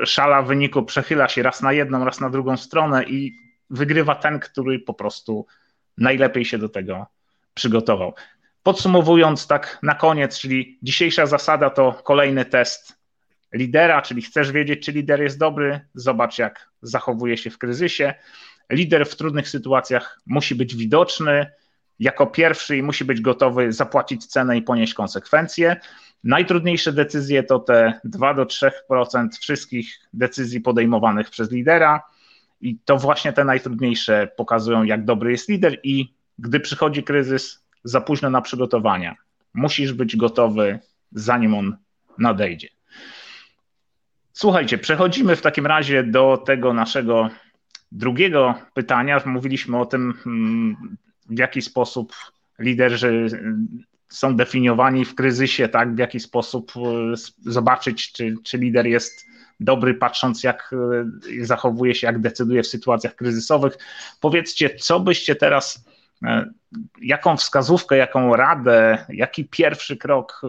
szala 0.05 0.43
wyniku 0.43 0.83
przechyla 0.83 1.29
się 1.29 1.43
raz 1.43 1.63
na 1.63 1.73
jedną, 1.73 2.05
raz 2.05 2.21
na 2.21 2.31
drugą 2.31 2.57
stronę 2.57 3.05
i 3.05 3.35
wygrywa 3.71 4.15
ten, 4.15 4.41
który 4.41 4.79
po 4.79 4.95
prostu 4.95 5.47
najlepiej 5.97 6.45
się 6.45 6.59
do 6.59 6.69
tego 6.69 7.07
przygotował. 7.55 8.15
Podsumowując 8.63 9.47
tak 9.47 9.79
na 9.83 9.95
koniec, 9.95 10.39
czyli 10.39 10.79
dzisiejsza 10.83 11.27
zasada 11.27 11.71
to 11.71 11.93
kolejny 11.93 12.45
test 12.45 12.99
lidera, 13.53 14.03
czyli 14.03 14.23
chcesz 14.23 14.53
wiedzieć, 14.53 14.85
czy 14.85 14.93
lider 14.93 15.23
jest 15.23 15.39
dobry, 15.39 15.81
zobacz, 15.95 16.39
jak 16.39 16.71
zachowuje 16.83 17.37
się 17.37 17.51
w 17.51 17.59
kryzysie. 17.59 18.15
Lider 18.71 19.07
w 19.07 19.17
trudnych 19.17 19.49
sytuacjach 19.49 20.21
musi 20.27 20.55
być 20.55 20.77
widoczny 20.77 21.47
jako 21.99 22.27
pierwszy 22.27 22.77
i 22.77 22.83
musi 22.83 23.05
być 23.05 23.21
gotowy 23.21 23.73
zapłacić 23.73 24.27
cenę 24.27 24.57
i 24.57 24.63
ponieść 24.63 24.95
konsekwencje. 24.95 25.77
Najtrudniejsze 26.25 26.93
decyzje 26.93 27.43
to 27.43 27.59
te 27.59 28.01
2 28.05 28.35
do 28.35 28.45
3% 28.45 28.71
wszystkich 29.41 29.89
decyzji 30.13 30.61
podejmowanych 30.61 31.31
przez 31.31 31.51
lidera. 31.51 32.03
I 32.61 32.79
to 32.85 32.97
właśnie 32.97 33.33
te 33.33 33.45
najtrudniejsze 33.45 34.29
pokazują, 34.37 34.83
jak 34.83 35.05
dobry 35.05 35.31
jest 35.31 35.49
lider, 35.49 35.79
i 35.83 36.15
gdy 36.39 36.61
przychodzi 36.61 37.03
kryzys, 37.03 37.68
za 37.89 38.01
późno 38.01 38.31
na 38.31 38.41
przygotowania. 38.41 39.17
Musisz 39.55 39.93
być 39.93 40.17
gotowy, 40.17 40.79
zanim 41.13 41.55
on 41.55 41.77
nadejdzie. 42.19 42.69
Słuchajcie, 44.33 44.79
przechodzimy 44.79 45.37
w 45.37 45.43
takim 45.43 45.67
razie 45.67 46.03
do 46.03 46.37
tego 46.47 46.73
naszego 46.73 47.29
drugiego 47.93 48.55
pytania. 48.75 49.23
Mówiliśmy 49.27 49.79
o 49.79 49.87
tym, 49.87 50.15
mm, 50.27 50.97
w 51.31 51.39
jaki 51.39 51.63
sposób 51.63 52.13
liderzy 52.59 53.27
są 54.09 54.37
definiowani 54.37 55.05
w 55.05 55.15
kryzysie, 55.15 55.69
tak? 55.69 55.95
W 55.95 55.99
jaki 55.99 56.21
sposób 56.21 56.73
e, 56.77 57.51
zobaczyć, 57.51 58.13
czy, 58.13 58.35
czy 58.45 58.59
lider 58.59 58.87
jest 58.87 59.27
dobry, 59.61 59.95
patrząc, 59.95 60.43
jak 60.43 60.71
e, 60.73 61.45
zachowuje 61.45 61.95
się, 61.95 62.07
jak 62.07 62.21
decyduje 62.21 62.63
w 62.63 62.67
sytuacjach 62.67 63.15
kryzysowych. 63.15 63.79
Powiedzcie, 64.21 64.71
co 64.71 65.01
byście 65.01 65.35
teraz, 65.35 65.85
jaką 67.03 67.37
wskazówkę, 67.37 67.97
jaką 67.97 68.37
radę, 68.37 69.07
jaki 69.09 69.45
pierwszy 69.45 69.97
krok 69.97 70.43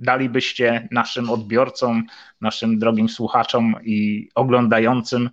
dalibyście 0.00 0.88
naszym 0.90 1.30
odbiorcom, 1.30 2.04
naszym 2.40 2.78
drogim 2.78 3.08
słuchaczom 3.08 3.74
i 3.82 4.28
oglądającym, 4.34 5.30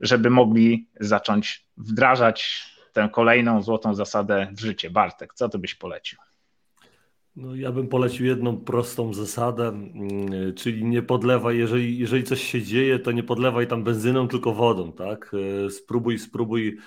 żeby 0.00 0.30
mogli 0.30 0.88
zacząć 1.00 1.66
wdrażać 1.76 2.66
tę 2.92 3.08
kolejną 3.12 3.62
złotą 3.62 3.94
zasadę 3.94 4.48
w 4.52 4.60
życie? 4.60 4.90
Bartek, 4.90 5.34
co 5.34 5.48
ty 5.48 5.58
byś 5.58 5.74
polecił? 5.74 6.18
No, 7.36 7.54
ja 7.54 7.72
bym 7.72 7.88
polecił 7.88 8.26
jedną 8.26 8.56
prostą 8.56 9.14
zasadę, 9.14 9.68
mm, 9.68 10.54
czyli 10.54 10.84
nie 10.84 11.02
podlewaj, 11.02 11.58
jeżeli, 11.58 11.98
jeżeli 11.98 12.24
coś 12.24 12.42
się 12.42 12.62
dzieje, 12.62 12.98
to 12.98 13.12
nie 13.12 13.22
podlewaj 13.22 13.66
tam 13.66 13.84
benzyną, 13.84 14.28
tylko 14.28 14.52
wodą, 14.54 14.92
tak? 14.92 15.32
E, 15.66 15.70
spróbuj, 15.70 16.18
spróbuj, 16.18 16.68
e, 16.68 16.80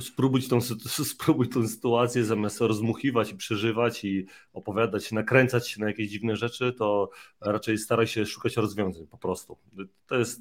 spróbuj 0.00 0.42
tą, 0.42 0.60
spróbuj 1.14 1.48
tą 1.48 1.68
sytuację 1.68 2.24
zamiast 2.24 2.60
rozmuchiwać 2.60 3.32
i 3.32 3.36
przeżywać 3.36 4.04
i 4.04 4.26
opowiadać, 4.52 5.12
nakręcać 5.12 5.68
się 5.68 5.80
na 5.80 5.86
jakieś 5.86 6.10
dziwne 6.10 6.36
rzeczy, 6.36 6.72
to 6.72 7.10
raczej 7.40 7.78
staraj 7.78 8.06
się 8.06 8.26
szukać 8.26 8.56
rozwiązań 8.56 9.06
po 9.06 9.18
prostu. 9.18 9.58
To 10.06 10.18
jest 10.18 10.40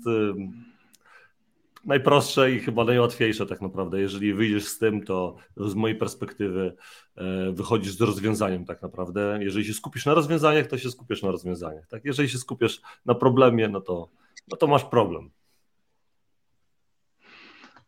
najprostsze 1.85 2.51
i 2.51 2.59
chyba 2.59 2.83
najłatwiejsze 2.83 3.45
tak 3.45 3.61
naprawdę. 3.61 4.01
Jeżeli 4.01 4.33
wyjdziesz 4.33 4.65
z 4.65 4.77
tym, 4.77 5.05
to 5.05 5.35
z 5.57 5.75
mojej 5.75 5.97
perspektywy 5.97 6.75
e, 7.15 7.51
wychodzisz 7.51 7.93
z 7.93 8.01
rozwiązaniem 8.01 8.65
tak 8.65 8.81
naprawdę. 8.81 9.39
Jeżeli 9.41 9.65
się 9.65 9.73
skupisz 9.73 10.05
na 10.05 10.13
rozwiązaniach, 10.13 10.67
to 10.67 10.77
się 10.77 10.91
skupisz 10.91 11.23
na 11.23 11.31
rozwiązaniach. 11.31 11.87
Tak? 11.87 12.05
Jeżeli 12.05 12.29
się 12.29 12.37
skupisz 12.37 12.81
na 13.05 13.15
problemie, 13.15 13.69
no 13.69 13.81
to, 13.81 14.09
no 14.47 14.57
to 14.57 14.67
masz 14.67 14.83
problem. 14.83 15.29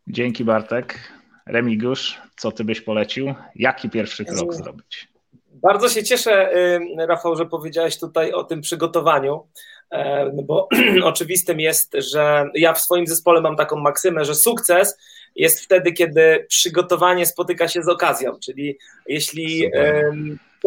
Dzięki 0.08 0.44
Bartek. 0.44 1.00
Remigusz, 1.48 2.22
co 2.38 2.52
ty 2.52 2.64
byś 2.64 2.82
polecił? 2.82 3.34
Jaki 3.56 3.90
pierwszy 3.90 4.26
krok 4.26 4.54
zrobić? 4.54 5.08
Bardzo 5.52 5.90
się 5.90 6.04
cieszę, 6.04 6.54
Rafał, 6.98 7.36
że 7.36 7.46
powiedziałeś 7.46 8.00
tutaj 8.00 8.32
o 8.32 8.44
tym 8.44 8.62
przygotowaniu, 8.62 9.48
e, 9.92 10.32
no 10.34 10.44
bo 10.44 10.70
oczywistym 11.04 11.60
jest, 11.60 11.96
że 12.12 12.50
ja 12.54 12.74
w 12.74 12.82
swoim 12.82 13.08
zespole 13.08 13.42
mam 13.42 13.56
taką 13.56 13.80
maksymę, 13.80 14.26
że 14.26 14.36
sukces 14.36 14.98
jest 15.36 15.62
wtedy, 15.62 15.92
kiedy 15.92 16.46
przygotowanie 16.50 17.26
spotyka 17.26 17.68
się 17.68 17.84
z 17.84 17.88
okazją, 17.88 18.40
czyli 18.46 18.78
jeśli 19.08 19.72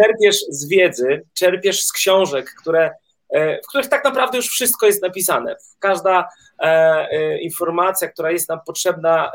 czerpiesz 0.00 0.36
z 0.48 0.68
wiedzy, 0.68 1.22
czerpiesz 1.34 1.82
z 1.82 1.92
książek, 1.92 2.54
które 2.60 2.90
w 3.34 3.68
których 3.68 3.88
tak 3.88 4.04
naprawdę 4.04 4.36
już 4.36 4.48
wszystko 4.48 4.86
jest 4.86 5.02
napisane. 5.02 5.56
Każda 5.78 6.28
e, 6.62 6.64
e, 7.10 7.38
informacja, 7.38 8.08
która 8.08 8.30
jest 8.30 8.48
nam 8.48 8.58
potrzebna 8.66 9.32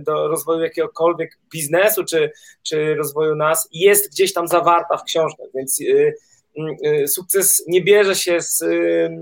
do 0.00 0.28
rozwoju 0.28 0.62
jakiegokolwiek 0.62 1.38
biznesu 1.52 2.04
czy, 2.04 2.30
czy 2.62 2.94
rozwoju 2.94 3.34
nas, 3.34 3.68
jest 3.72 4.10
gdzieś 4.10 4.32
tam 4.32 4.48
zawarta 4.48 4.96
w 4.96 5.04
książkach, 5.04 5.46
więc 5.54 5.78
sukces 7.06 7.64
nie 7.68 7.82
bierze 7.82 8.14
się 8.14 8.40
z 8.40 8.64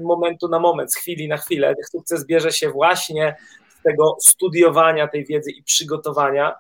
momentu 0.03 0.49
na 0.49 0.59
moment, 0.59 0.93
z 0.93 0.97
chwili 0.97 1.29
na 1.29 1.37
chwilę. 1.37 1.75
Sukces 1.91 2.27
bierze 2.27 2.53
się 2.53 2.71
właśnie 2.71 3.37
z 3.81 3.83
tego 3.83 4.17
studiowania 4.21 5.09
tej 5.09 5.25
wiedzy 5.25 5.51
i 5.51 5.63
przygotowania. 5.63 6.55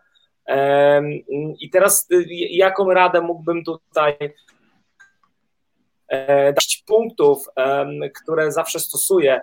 I 1.60 1.70
teraz 1.70 2.08
jaką 2.50 2.90
radę 2.90 3.20
mógłbym 3.20 3.64
tutaj 3.64 4.16
dać 6.54 6.82
punktów, 6.86 7.46
które 8.22 8.52
zawsze 8.52 8.80
stosuję 8.80 9.40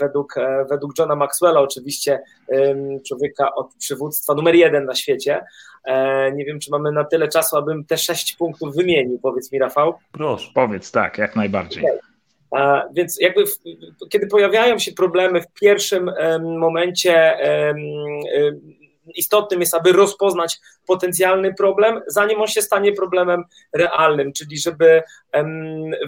według, 0.00 0.38
e, 0.38 0.64
według 0.70 0.98
Johna 0.98 1.16
Maxwella, 1.16 1.60
oczywiście 1.60 2.20
człowieka 3.08 3.54
od 3.54 3.74
przywództwa 3.74 4.34
numer 4.34 4.54
jeden 4.54 4.84
na 4.84 4.94
świecie. 4.94 5.44
E, 5.84 6.32
nie 6.32 6.44
wiem, 6.44 6.60
czy 6.60 6.70
mamy 6.70 6.92
na 6.92 7.04
tyle 7.04 7.28
czasu, 7.28 7.56
abym 7.56 7.84
te 7.84 7.98
sześć 7.98 8.36
punktów 8.36 8.74
wymienił. 8.76 9.18
Powiedz 9.18 9.52
mi, 9.52 9.58
Rafał. 9.58 9.94
Proszę. 10.12 10.50
Powiedz, 10.54 10.90
tak, 10.90 11.18
jak 11.18 11.36
najbardziej. 11.36 11.84
Okay. 11.84 11.98
Więc 12.94 13.20
jakby 13.20 13.46
w, 13.46 13.58
kiedy 14.10 14.26
pojawiają 14.26 14.78
się 14.78 14.92
problemy 14.92 15.42
w 15.42 15.52
pierwszym 15.60 16.10
momencie 16.42 17.36
istotnym 19.14 19.60
jest, 19.60 19.74
aby 19.74 19.92
rozpoznać 19.92 20.58
potencjalny 20.86 21.54
problem, 21.54 22.00
zanim 22.06 22.40
on 22.40 22.46
się 22.46 22.62
stanie 22.62 22.92
problemem 22.92 23.44
realnym, 23.72 24.32
czyli 24.32 24.58
żeby 24.58 25.02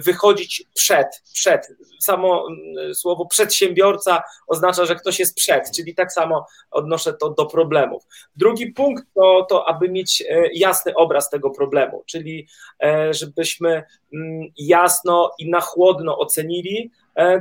wychodzić 0.05 0.63
przed, 0.73 1.07
przed. 1.33 1.67
Samo 1.99 2.47
słowo 2.93 3.25
przedsiębiorca 3.25 4.23
oznacza, 4.47 4.85
że 4.85 4.95
ktoś 4.95 5.19
jest 5.19 5.35
przed, 5.35 5.71
czyli 5.75 5.95
tak 5.95 6.13
samo 6.13 6.45
odnoszę 6.71 7.13
to 7.13 7.29
do 7.29 7.45
problemów. 7.45 8.03
Drugi 8.35 8.67
punkt 8.67 9.03
to, 9.15 9.45
to 9.49 9.67
aby 9.69 9.89
mieć 9.89 10.21
e, 10.29 10.43
jasny 10.53 10.93
obraz 10.95 11.29
tego 11.29 11.49
problemu, 11.49 12.03
czyli 12.05 12.47
e, 12.83 13.13
żebyśmy 13.13 13.83
mm, 14.13 14.47
jasno 14.57 15.31
i 15.39 15.49
na 15.49 15.61
chłodno 15.61 16.17
ocenili, 16.17 16.91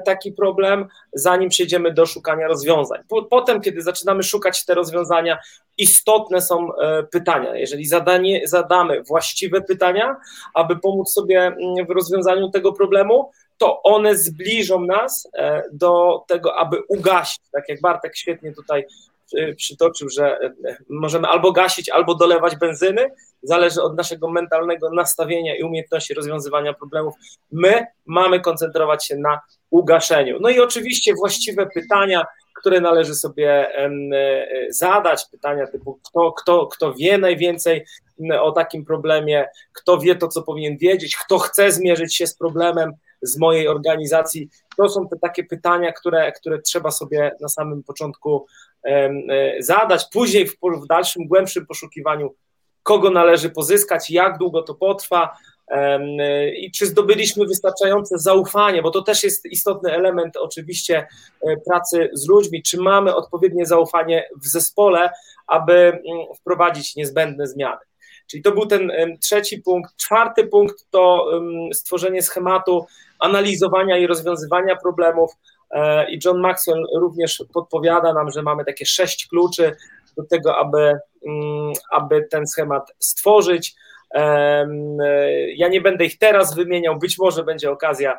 taki 0.05 0.33
problem, 0.33 0.87
zanim 1.13 1.49
przejdziemy 1.49 1.93
do 1.93 2.07
szukania 2.07 2.49
rozwiązań. 2.49 3.01
Potem, 3.31 3.61
kiedy 3.61 3.83
zaczynamy 3.83 4.23
szukać 4.23 4.65
te 4.65 4.75
rozwiązania, 4.75 5.39
istotne 5.79 6.41
są 6.41 6.75
e, 6.75 7.03
pytania. 7.03 7.57
Jeżeli 7.57 7.87
zadanie, 7.87 8.49
zadamy 8.49 9.03
właściwe 9.03 9.61
pytania, 9.61 10.17
aby 10.55 10.77
pomóc 10.77 11.13
sobie 11.13 11.41
mm, 11.41 11.87
w 11.87 11.91
rozwiązaniu 11.91 12.51
tego 12.51 12.73
problemu, 12.73 13.31
to 13.59 13.83
one 13.83 14.17
zbliżą 14.17 14.81
nas 14.81 15.29
e, 15.35 15.63
do 15.73 16.25
tego, 16.29 16.59
aby 16.59 16.83
ugasić, 16.89 17.41
tak 17.53 17.69
jak 17.69 17.81
Bartek 17.81 18.17
świetnie 18.17 18.53
tutaj 18.53 18.87
przytoczył, 19.57 20.09
że 20.09 20.39
możemy 20.89 21.29
albo 21.29 21.53
gasić, 21.53 21.89
albo 21.89 22.15
dolewać 22.15 22.57
benzyny, 22.57 23.11
zależy 23.43 23.83
od 23.83 23.97
naszego 23.97 24.31
mentalnego 24.31 24.91
nastawienia 24.91 25.57
i 25.57 25.63
umiejętności 25.63 26.15
rozwiązywania 26.15 26.75
problemów. 26.75 27.15
My 27.53 27.87
mamy 28.07 28.41
koncentrować 28.41 29.07
się 29.07 29.17
na 29.17 29.41
ugaszeniu. 29.71 30.39
No 30.41 30.49
i 30.49 30.61
oczywiście 30.61 31.15
właściwe 31.15 31.67
pytania, 31.75 32.25
które 32.55 32.81
należy 32.81 33.15
sobie 33.15 33.75
e, 33.77 33.91
zadać, 34.71 35.25
pytania 35.31 35.67
typu 35.67 36.01
kto, 36.09 36.33
kto, 36.33 36.67
kto 36.67 36.95
wie 36.95 37.19
najwięcej 37.19 37.85
o 38.41 38.53
takim 38.53 38.85
problemie, 38.85 39.49
kto 39.73 39.99
wie 39.99 40.15
to, 40.15 40.29
co 40.29 40.43
powinien 40.43 40.77
wiedzieć, 40.79 41.17
kto 41.17 41.39
chce 41.39 41.73
zmierzyć 41.73 42.17
się 42.17 42.27
z 42.27 42.37
problemem 42.37 42.93
z 43.23 43.39
mojej 43.39 43.69
organizacji. 43.69 44.49
To 44.77 44.89
są 44.89 45.09
te 45.09 45.19
takie 45.19 45.45
pytania, 45.45 45.93
które, 45.93 46.33
które 46.33 46.63
trzeba 46.63 46.91
sobie 46.91 47.37
na 47.41 47.49
samym 47.49 47.83
początku 47.83 48.47
e, 48.85 49.11
zadać. 49.59 50.05
Później 50.13 50.47
w, 50.47 50.57
w 50.83 50.87
dalszym, 50.87 51.27
głębszym 51.27 51.67
poszukiwaniu, 51.67 52.35
kogo 52.83 53.11
należy 53.11 53.51
pozyskać, 53.51 54.11
jak 54.11 54.39
długo 54.39 54.63
to 54.63 54.75
potrwa, 54.75 55.37
i 56.57 56.71
czy 56.71 56.87
zdobyliśmy 56.87 57.47
wystarczające 57.47 58.19
zaufanie, 58.19 58.83
bo 58.83 58.91
to 58.91 59.03
też 59.03 59.25
jest 59.25 59.47
istotny 59.47 59.93
element 59.93 60.37
oczywiście 60.37 61.07
e, 61.43 61.57
pracy 61.57 62.11
z 62.13 62.29
ludźmi, 62.29 62.63
czy 62.63 62.81
mamy 62.81 63.15
odpowiednie 63.15 63.67
zaufanie 63.67 64.29
w 64.43 64.47
zespole, 64.47 65.11
aby 65.47 65.73
mm, 65.73 66.01
wprowadzić 66.41 66.97
niezbędne 66.97 67.47
zmiany. 67.47 67.81
Czyli 68.27 68.43
to 68.43 68.53
był 68.53 68.67
ten 68.67 68.93
trzeci 69.21 69.59
punkt. 69.59 69.97
Czwarty 69.97 70.47
punkt 70.47 70.87
to 70.91 71.31
stworzenie 71.73 72.23
schematu 72.23 72.87
analizowania 73.21 73.99
i 73.99 74.07
rozwiązywania 74.07 74.77
problemów. 74.77 75.33
E, 75.71 76.11
I 76.11 76.19
John 76.25 76.41
Maxwell 76.41 76.87
również 76.97 77.45
podpowiada 77.55 78.13
nam, 78.13 78.31
że 78.31 78.43
mamy 78.43 78.65
takie 78.65 78.87
sześć 78.87 79.29
kluczy 79.29 79.77
do 80.17 80.25
tego, 80.25 80.57
aby, 80.57 80.99
mm, 81.27 81.73
aby 81.91 82.27
ten 82.31 82.47
schemat 82.47 82.93
stworzyć. 82.99 83.75
Ja 85.57 85.69
nie 85.69 85.81
będę 85.81 86.05
ich 86.05 86.19
teraz 86.19 86.55
wymieniał, 86.55 86.99
być 86.99 87.19
może 87.19 87.45
będzie 87.45 87.71
okazja 87.71 88.19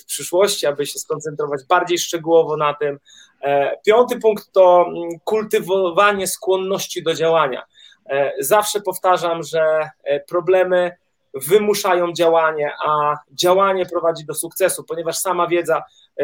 w 0.00 0.04
przyszłości, 0.06 0.66
aby 0.66 0.86
się 0.86 0.98
skoncentrować 0.98 1.60
bardziej 1.68 1.98
szczegółowo 1.98 2.56
na 2.56 2.74
tym. 2.74 2.98
E, 3.42 3.76
piąty 3.86 4.20
punkt 4.20 4.52
to 4.52 4.86
kultywowanie 5.24 6.26
skłonności 6.26 7.02
do 7.02 7.14
działania. 7.14 7.66
E, 8.10 8.32
zawsze 8.38 8.80
powtarzam, 8.80 9.42
że 9.42 9.90
e, 10.04 10.20
problemy 10.20 10.96
wymuszają 11.34 12.12
działanie, 12.12 12.72
a 12.86 13.14
działanie 13.32 13.86
prowadzi 13.86 14.24
do 14.24 14.34
sukcesu, 14.34 14.84
ponieważ 14.84 15.18
sama 15.18 15.46
wiedza 15.46 15.82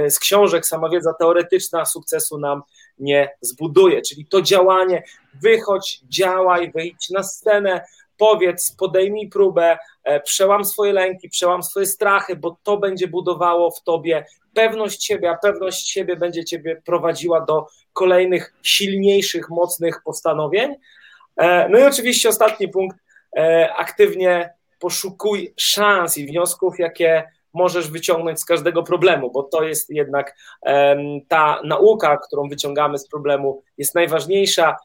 z 0.09 0.19
książek, 0.19 0.67
sama 0.67 0.89
wiedza 0.89 1.15
teoretyczna 1.15 1.85
sukcesu 1.85 2.39
nam 2.39 2.63
nie 2.99 3.31
zbuduje. 3.41 4.03
Czyli 4.03 4.27
to 4.27 4.43
działanie, 4.43 5.03
wychodź, 5.43 6.01
działaj, 6.09 6.73
wyjdź 6.73 7.11
na 7.11 7.23
scenę, 7.23 7.85
powiedz, 8.17 8.77
podejmij 8.79 9.29
próbę, 9.29 9.79
e, 10.05 10.21
przełam 10.21 10.65
swoje 10.65 10.93
lęki, 10.93 11.29
przełam 11.29 11.63
swoje 11.63 11.87
strachy, 11.87 12.37
bo 12.37 12.57
to 12.63 12.77
będzie 12.77 13.09
budowało 13.09 13.71
w 13.71 13.83
tobie 13.83 14.27
pewność 14.55 15.05
siebie, 15.05 15.31
a 15.31 15.37
pewność 15.37 15.91
siebie 15.91 16.17
będzie 16.17 16.45
ciebie 16.45 16.83
prowadziła 16.85 17.41
do 17.41 17.67
kolejnych 17.93 18.55
silniejszych, 18.63 19.51
mocnych 19.51 20.03
postanowień. 20.05 20.75
E, 21.37 21.69
no 21.69 21.79
i 21.79 21.83
oczywiście 21.83 22.29
ostatni 22.29 22.69
punkt, 22.69 22.97
e, 23.37 23.75
aktywnie 23.77 24.55
poszukuj 24.79 25.55
szans 25.57 26.19
i 26.19 26.27
wniosków, 26.27 26.79
jakie 26.79 27.25
możesz 27.55 27.91
wyciągnąć 27.91 28.41
z 28.41 28.45
każdego 28.45 28.83
problemu, 28.83 29.31
bo 29.31 29.43
to 29.43 29.63
jest 29.63 29.91
jednak 29.91 30.37
ta 31.29 31.61
nauka, 31.65 32.19
którą 32.27 32.49
wyciągamy 32.49 32.99
z 32.99 33.09
problemu, 33.09 33.63
jest 33.79 33.95
najważniejsza 33.95 34.77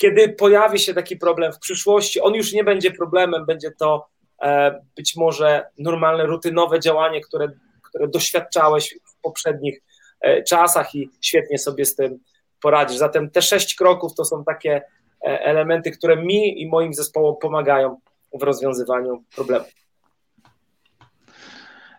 kiedy 0.00 0.28
pojawi 0.28 0.78
się 0.78 0.94
taki 0.94 1.16
problem 1.16 1.52
w 1.52 1.58
przyszłości, 1.58 2.20
on 2.20 2.34
już 2.34 2.52
nie 2.52 2.64
będzie 2.64 2.90
problemem, 2.90 3.46
będzie 3.46 3.70
to 3.70 4.06
e, 4.42 4.80
być 4.96 5.16
może 5.16 5.66
normalne, 5.78 6.26
rutynowe 6.26 6.80
działanie, 6.80 7.20
które, 7.20 7.48
które 7.82 8.08
doświadczałeś 8.08 8.98
w 9.04 9.20
poprzednich 9.22 9.82
e, 10.20 10.42
czasach 10.42 10.94
i 10.94 11.10
świetnie 11.20 11.58
sobie 11.58 11.84
z 11.84 11.94
tym 11.94 12.18
poradzisz. 12.62 12.98
Zatem 12.98 13.30
te 13.30 13.42
sześć 13.42 13.74
kroków 13.74 14.14
to 14.14 14.24
są 14.24 14.44
takie 14.44 14.82
e, 15.26 15.40
elementy, 15.40 15.90
które 15.90 16.16
mi 16.16 16.62
i 16.62 16.68
moim 16.68 16.94
zespołom 16.94 17.36
pomagają 17.40 18.00
w 18.32 18.42
rozwiązywaniu 18.42 19.24
problemu. 19.34 19.64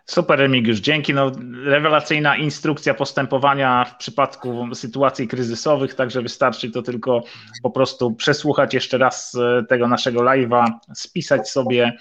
Super, 0.06 0.38
Remigiusz, 0.38 0.80
dzięki. 0.80 1.14
No, 1.14 1.32
rewelacyjna 1.64 2.36
instrukcja 2.36 2.94
postępowania 2.94 3.84
w 3.84 3.96
przypadku 3.96 4.74
sytuacji 4.74 5.28
kryzysowych, 5.28 5.94
także 5.94 6.22
wystarczy 6.22 6.70
to 6.70 6.82
tylko 6.82 7.22
po 7.62 7.70
prostu 7.70 8.14
przesłuchać 8.14 8.74
jeszcze 8.74 8.98
raz 8.98 9.34
e, 9.34 9.64
tego 9.68 9.88
naszego 9.88 10.20
live'a, 10.20 10.64
spisać 10.94 11.50
sobie 11.50 11.92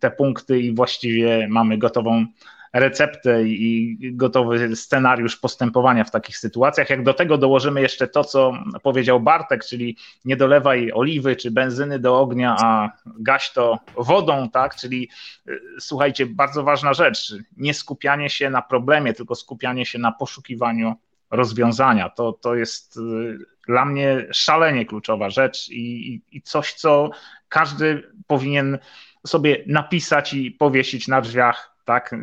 te 0.00 0.10
punkty 0.10 0.60
i 0.60 0.74
właściwie 0.74 1.48
mamy 1.50 1.78
gotową 1.78 2.26
receptę 2.74 3.44
i 3.44 3.98
gotowy 4.12 4.76
scenariusz 4.76 5.36
postępowania 5.36 6.04
w 6.04 6.10
takich 6.10 6.38
sytuacjach. 6.38 6.90
Jak 6.90 7.02
do 7.02 7.14
tego 7.14 7.38
dołożymy 7.38 7.80
jeszcze 7.80 8.08
to, 8.08 8.24
co 8.24 8.52
powiedział 8.82 9.20
Bartek, 9.20 9.64
czyli 9.64 9.96
nie 10.24 10.36
dolewaj 10.36 10.92
oliwy 10.94 11.36
czy 11.36 11.50
benzyny 11.50 11.98
do 11.98 12.20
ognia, 12.20 12.56
a 12.58 12.90
gaś 13.06 13.52
to 13.52 13.78
wodą, 13.96 14.50
tak? 14.50 14.76
Czyli 14.76 15.08
y, 15.48 15.60
słuchajcie, 15.78 16.26
bardzo 16.26 16.62
ważna 16.62 16.94
rzecz, 16.94 17.34
nie 17.56 17.74
skupianie 17.74 18.30
się 18.30 18.50
na 18.50 18.62
problemie, 18.62 19.12
tylko 19.12 19.34
skupianie 19.34 19.86
się 19.86 19.98
na 19.98 20.12
poszukiwaniu 20.12 20.94
rozwiązania. 21.30 22.08
To, 22.08 22.32
to 22.32 22.54
jest 22.54 22.96
y, 22.96 23.38
dla 23.66 23.84
mnie 23.84 24.26
szalenie 24.32 24.86
kluczowa 24.86 25.30
rzecz 25.30 25.68
i, 25.68 26.20
i 26.32 26.42
coś, 26.42 26.72
co 26.72 27.10
każdy 27.48 28.12
powinien 28.26 28.78
sobie 29.26 29.64
napisać 29.66 30.34
i 30.34 30.50
powiesić 30.50 31.08
na 31.08 31.20
drzwiach 31.20 31.73
tak, 31.84 32.14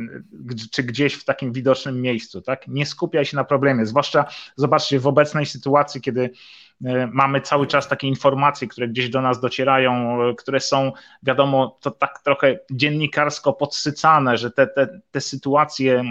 czy 0.72 0.84
gdzieś 0.84 1.14
w 1.14 1.26
takim 1.26 1.52
widocznym 1.54 2.02
miejscu, 2.02 2.42
tak? 2.42 2.68
Nie 2.68 2.86
skupiaj 2.86 3.26
się 3.26 3.38
na 3.38 3.44
problemie, 3.44 3.86
zwłaszcza 3.86 4.26
zobaczcie 4.56 5.00
w 5.00 5.08
obecnej 5.08 5.46
sytuacji, 5.46 6.02
kiedy 6.02 6.30
e, 6.86 7.08
mamy 7.08 7.42
cały 7.42 7.68
czas 7.68 7.88
takie 7.88 8.08
informacje, 8.08 8.68
które 8.68 8.88
gdzieś 8.88 9.10
do 9.10 9.22
nas 9.22 9.40
docierają, 9.40 10.22
e, 10.22 10.36
które 10.36 10.60
są, 10.60 10.92
wiadomo, 11.24 11.78
to 11.82 11.92
tak 11.92 12.20
trochę 12.20 12.60
dziennikarsko 12.72 13.54
podsycane, 13.54 14.38
że 14.38 14.52
te, 14.52 14.68
te, 14.68 15.02
te 15.12 15.22
sytuacje 15.22 16.04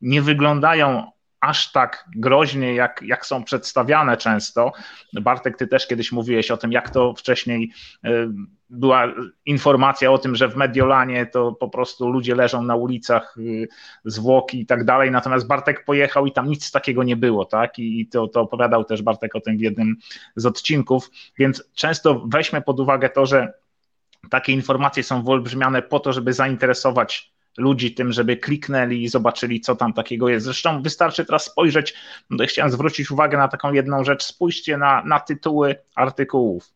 nie 0.00 0.22
wyglądają 0.22 1.10
aż 1.40 1.72
tak 1.72 2.08
groźnie, 2.16 2.74
jak, 2.74 3.02
jak 3.02 3.26
są 3.26 3.44
przedstawiane 3.44 4.16
często. 4.16 4.72
Bartek, 5.12 5.56
ty 5.56 5.66
też 5.66 5.86
kiedyś 5.86 6.12
mówiłeś 6.12 6.50
o 6.50 6.56
tym, 6.56 6.72
jak 6.72 6.90
to 6.90 7.14
wcześniej 7.14 7.72
e, 8.04 8.10
była 8.74 9.12
informacja 9.46 10.12
o 10.12 10.18
tym, 10.18 10.36
że 10.36 10.48
w 10.48 10.56
Mediolanie 10.56 11.26
to 11.26 11.52
po 11.52 11.68
prostu 11.68 12.08
ludzie 12.08 12.34
leżą 12.34 12.62
na 12.62 12.76
ulicach, 12.76 13.34
y, 13.38 13.68
zwłoki 14.04 14.60
i 14.60 14.66
tak 14.66 14.84
dalej, 14.84 15.10
natomiast 15.10 15.46
Bartek 15.46 15.84
pojechał 15.84 16.26
i 16.26 16.32
tam 16.32 16.48
nic 16.48 16.70
takiego 16.70 17.02
nie 17.02 17.16
było, 17.16 17.44
tak? 17.44 17.78
I 17.78 18.06
to, 18.06 18.28
to 18.28 18.40
opowiadał 18.40 18.84
też 18.84 19.02
Bartek 19.02 19.36
o 19.36 19.40
tym 19.40 19.56
w 19.56 19.60
jednym 19.60 19.96
z 20.36 20.46
odcinków, 20.46 21.10
więc 21.38 21.64
często 21.74 22.22
weźmy 22.26 22.62
pod 22.62 22.80
uwagę 22.80 23.08
to, 23.08 23.26
że 23.26 23.52
takie 24.30 24.52
informacje 24.52 25.02
są 25.02 25.22
wyolbrzymiane 25.22 25.82
po 25.82 26.00
to, 26.00 26.12
żeby 26.12 26.32
zainteresować 26.32 27.34
ludzi 27.56 27.94
tym, 27.94 28.12
żeby 28.12 28.36
kliknęli 28.36 29.02
i 29.02 29.08
zobaczyli, 29.08 29.60
co 29.60 29.76
tam 29.76 29.92
takiego 29.92 30.28
jest. 30.28 30.44
Zresztą 30.44 30.82
wystarczy 30.82 31.24
teraz 31.24 31.44
spojrzeć, 31.44 31.94
no 32.30 32.44
chciałem 32.46 32.72
zwrócić 32.72 33.10
uwagę 33.10 33.38
na 33.38 33.48
taką 33.48 33.72
jedną 33.72 34.04
rzecz, 34.04 34.24
spójrzcie 34.24 34.76
na, 34.76 35.02
na 35.04 35.20
tytuły 35.20 35.76
artykułów 35.94 36.74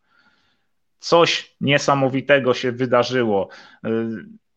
coś 0.98 1.56
niesamowitego 1.60 2.54
się 2.54 2.72
wydarzyło. 2.72 3.48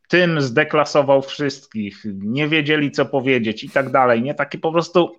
Tym 0.08 0.42
zdeklasował 0.42 1.22
wszystkich, 1.22 2.02
nie 2.14 2.48
wiedzieli 2.48 2.92
co 2.92 3.06
powiedzieć 3.06 3.64
i 3.64 3.70
tak 3.70 3.92
dalej. 3.92 4.22
Nie 4.22 4.34
takie 4.34 4.58
po 4.58 4.72
prostu 4.72 5.18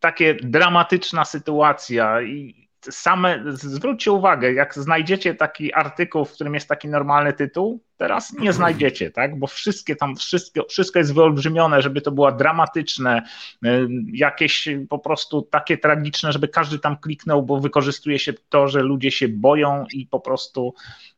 takie 0.00 0.34
dramatyczna 0.34 1.24
sytuacja 1.24 2.22
i 2.22 2.68
same, 2.90 3.42
zwróćcie 3.46 4.12
uwagę, 4.12 4.52
jak 4.52 4.74
znajdziecie 4.74 5.34
taki 5.34 5.74
artykuł, 5.74 6.24
w 6.24 6.32
którym 6.32 6.54
jest 6.54 6.68
taki 6.68 6.88
normalny 6.88 7.32
tytuł, 7.32 7.80
teraz 7.96 8.32
nie 8.32 8.52
znajdziecie, 8.62 9.10
tak? 9.10 9.38
Bo 9.38 9.46
wszystkie 9.46 9.96
tam, 9.96 10.16
wszystko, 10.16 10.66
wszystko 10.68 10.98
jest 10.98 11.14
wyolbrzymione, 11.14 11.82
żeby 11.82 12.00
to 12.00 12.10
było 12.10 12.32
dramatyczne, 12.32 13.22
y, 13.66 13.88
jakieś 14.12 14.68
po 14.88 14.98
prostu 14.98 15.42
takie 15.42 15.78
tragiczne, 15.78 16.32
żeby 16.32 16.48
każdy 16.48 16.78
tam 16.78 16.96
kliknął, 16.96 17.42
bo 17.42 17.60
wykorzystuje 17.60 18.18
się 18.18 18.32
to, 18.48 18.68
że 18.68 18.82
ludzie 18.82 19.10
się 19.10 19.28
boją 19.28 19.86
i 19.92 20.06
po 20.06 20.20
prostu 20.20 20.74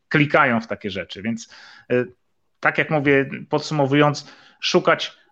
klikają 0.09 0.61
w 0.61 0.67
takie 0.67 0.91
rzeczy. 0.91 1.23
Więc 1.23 1.49
y, 1.93 2.13
tak 2.61 2.79
jak 2.79 2.91
mówię, 2.91 3.31
podsumowując, 3.49 4.33
szukać 4.61 5.24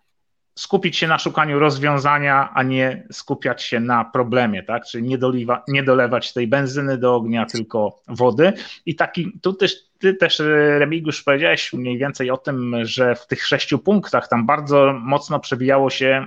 skupić 0.55 0.97
się 0.97 1.07
na 1.07 1.19
szukaniu 1.19 1.59
rozwiązania, 1.59 2.49
a 2.53 2.63
nie 2.63 3.07
skupiać 3.11 3.63
się 3.63 3.79
na 3.79 4.05
problemie, 4.05 4.63
tak? 4.63 4.85
Czyli 4.85 5.03
nie, 5.03 5.17
doliwa, 5.17 5.63
nie 5.67 5.83
dolewać 5.83 6.33
tej 6.33 6.47
benzyny 6.47 6.97
do 6.97 7.15
ognia, 7.15 7.45
tylko 7.45 7.99
wody. 8.07 8.53
I 8.85 8.95
taki, 8.95 9.39
tu 9.41 9.53
też, 9.53 9.75
ty 9.99 10.13
też, 10.13 10.39
Remigiusz, 10.77 11.23
powiedziałeś 11.23 11.73
mniej 11.73 11.97
więcej 11.97 12.31
o 12.31 12.37
tym, 12.37 12.75
że 12.81 13.15
w 13.15 13.27
tych 13.27 13.45
sześciu 13.45 13.79
punktach 13.79 14.27
tam 14.27 14.45
bardzo 14.45 14.93
mocno 14.93 15.39
przewijało 15.39 15.89
się 15.89 16.25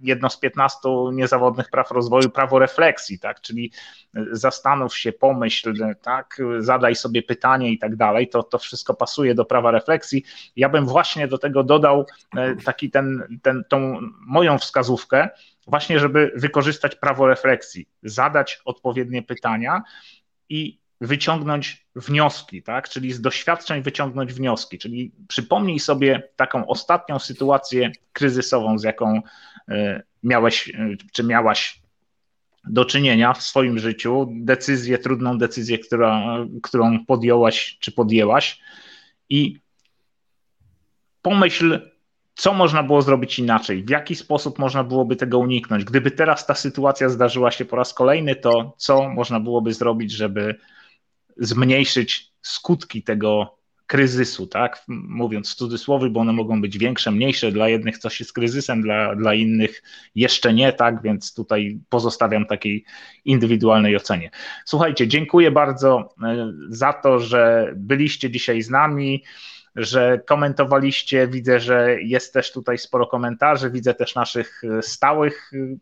jedno 0.00 0.30
z 0.30 0.38
15 0.38 0.78
niezawodnych 1.12 1.70
praw 1.70 1.90
rozwoju, 1.90 2.30
prawo 2.30 2.58
refleksji, 2.58 3.18
tak? 3.18 3.40
Czyli 3.40 3.72
zastanów 4.32 4.96
się, 4.96 5.12
pomyśl, 5.12 5.94
tak? 6.02 6.40
Zadaj 6.58 6.96
sobie 6.96 7.22
pytanie 7.22 7.72
i 7.72 7.78
tak 7.78 7.96
dalej. 7.96 8.28
To, 8.28 8.42
to 8.42 8.58
wszystko 8.58 8.94
pasuje 8.94 9.34
do 9.34 9.44
prawa 9.44 9.70
refleksji. 9.70 10.24
Ja 10.56 10.68
bym 10.68 10.86
właśnie 10.86 11.28
do 11.28 11.38
tego 11.38 11.64
dodał 11.64 12.06
e, 12.36 12.56
taki 12.56 12.90
ten, 12.90 13.38
ten, 13.42 13.64
tą 13.68 14.00
moją 14.26 14.58
wskazówkę, 14.58 15.28
właśnie, 15.66 15.98
żeby 15.98 16.32
wykorzystać 16.34 16.96
prawo 16.96 17.26
refleksji, 17.26 17.88
zadać 18.02 18.60
odpowiednie 18.64 19.22
pytania 19.22 19.82
i 20.48 20.85
wyciągnąć 21.00 21.86
wnioski, 21.96 22.62
tak? 22.62 22.88
czyli 22.88 23.12
z 23.12 23.20
doświadczeń 23.20 23.82
wyciągnąć 23.82 24.32
wnioski, 24.32 24.78
czyli 24.78 25.12
przypomnij 25.28 25.78
sobie 25.78 26.28
taką 26.36 26.66
ostatnią 26.66 27.18
sytuację 27.18 27.92
kryzysową, 28.12 28.78
z 28.78 28.82
jaką 28.82 29.22
e, 29.68 30.02
miałeś, 30.22 30.68
e, 30.68 30.96
czy 31.12 31.24
miałaś 31.24 31.80
do 32.64 32.84
czynienia 32.84 33.32
w 33.32 33.42
swoim 33.42 33.78
życiu, 33.78 34.28
decyzję, 34.30 34.98
trudną 34.98 35.38
decyzję, 35.38 35.78
która, 35.78 36.38
którą 36.62 37.04
podjąłaś 37.04 37.78
czy 37.80 37.92
podjęłaś 37.92 38.60
i 39.28 39.60
pomyśl, 41.22 41.90
co 42.34 42.54
można 42.54 42.82
było 42.82 43.02
zrobić 43.02 43.38
inaczej, 43.38 43.84
w 43.84 43.90
jaki 43.90 44.14
sposób 44.14 44.58
można 44.58 44.84
byłoby 44.84 45.16
tego 45.16 45.38
uniknąć. 45.38 45.84
Gdyby 45.84 46.10
teraz 46.10 46.46
ta 46.46 46.54
sytuacja 46.54 47.08
zdarzyła 47.08 47.50
się 47.50 47.64
po 47.64 47.76
raz 47.76 47.94
kolejny, 47.94 48.36
to 48.36 48.74
co 48.76 49.08
można 49.08 49.40
byłoby 49.40 49.72
zrobić, 49.72 50.12
żeby 50.12 50.58
zmniejszyć 51.36 52.32
skutki 52.42 53.02
tego 53.02 53.56
kryzysu, 53.86 54.46
tak? 54.46 54.84
Mówiąc 54.88 55.52
w 55.52 55.54
cudzysłowie, 55.54 56.10
bo 56.10 56.20
one 56.20 56.32
mogą 56.32 56.60
być 56.60 56.78
większe, 56.78 57.10
mniejsze. 57.10 57.52
Dla 57.52 57.68
jednych 57.68 57.98
coś 57.98 58.20
jest 58.20 58.32
kryzysem, 58.32 58.82
dla, 58.82 59.14
dla 59.14 59.34
innych 59.34 59.82
jeszcze 60.14 60.54
nie, 60.54 60.72
tak? 60.72 61.02
Więc 61.02 61.34
tutaj 61.34 61.80
pozostawiam 61.88 62.46
takiej 62.46 62.84
indywidualnej 63.24 63.96
ocenie. 63.96 64.30
Słuchajcie, 64.64 65.08
dziękuję 65.08 65.50
bardzo 65.50 66.14
e, 66.22 66.52
za 66.68 66.92
to, 66.92 67.20
że 67.20 67.72
byliście 67.76 68.30
dzisiaj 68.30 68.62
z 68.62 68.70
nami 68.70 69.22
że 69.76 70.20
komentowaliście. 70.26 71.28
Widzę, 71.28 71.60
że 71.60 72.02
jest 72.02 72.32
też 72.32 72.52
tutaj 72.52 72.78
sporo 72.78 73.06
komentarzy. 73.06 73.70
Widzę 73.70 73.94
też 73.94 74.14
naszych 74.14 74.62
e, 74.64 74.82
stałych 74.82 75.52
e, 75.54 75.76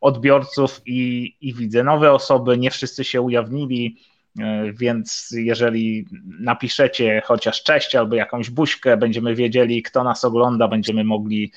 odbiorców 0.00 0.80
i, 0.86 1.36
i 1.40 1.54
widzę 1.54 1.84
nowe 1.84 2.12
osoby. 2.12 2.58
Nie 2.58 2.70
wszyscy 2.70 3.04
się 3.04 3.20
ujawnili. 3.20 3.96
E, 4.40 4.72
więc 4.72 5.34
jeżeli 5.36 6.06
napiszecie 6.40 7.22
chociaż 7.24 7.62
cześć 7.62 7.94
albo 7.94 8.16
jakąś 8.16 8.50
buźkę, 8.50 8.96
będziemy 8.96 9.34
wiedzieli, 9.34 9.82
kto 9.82 10.04
nas 10.04 10.24
ogląda, 10.24 10.68
będziemy 10.68 11.04
mogli 11.04 11.52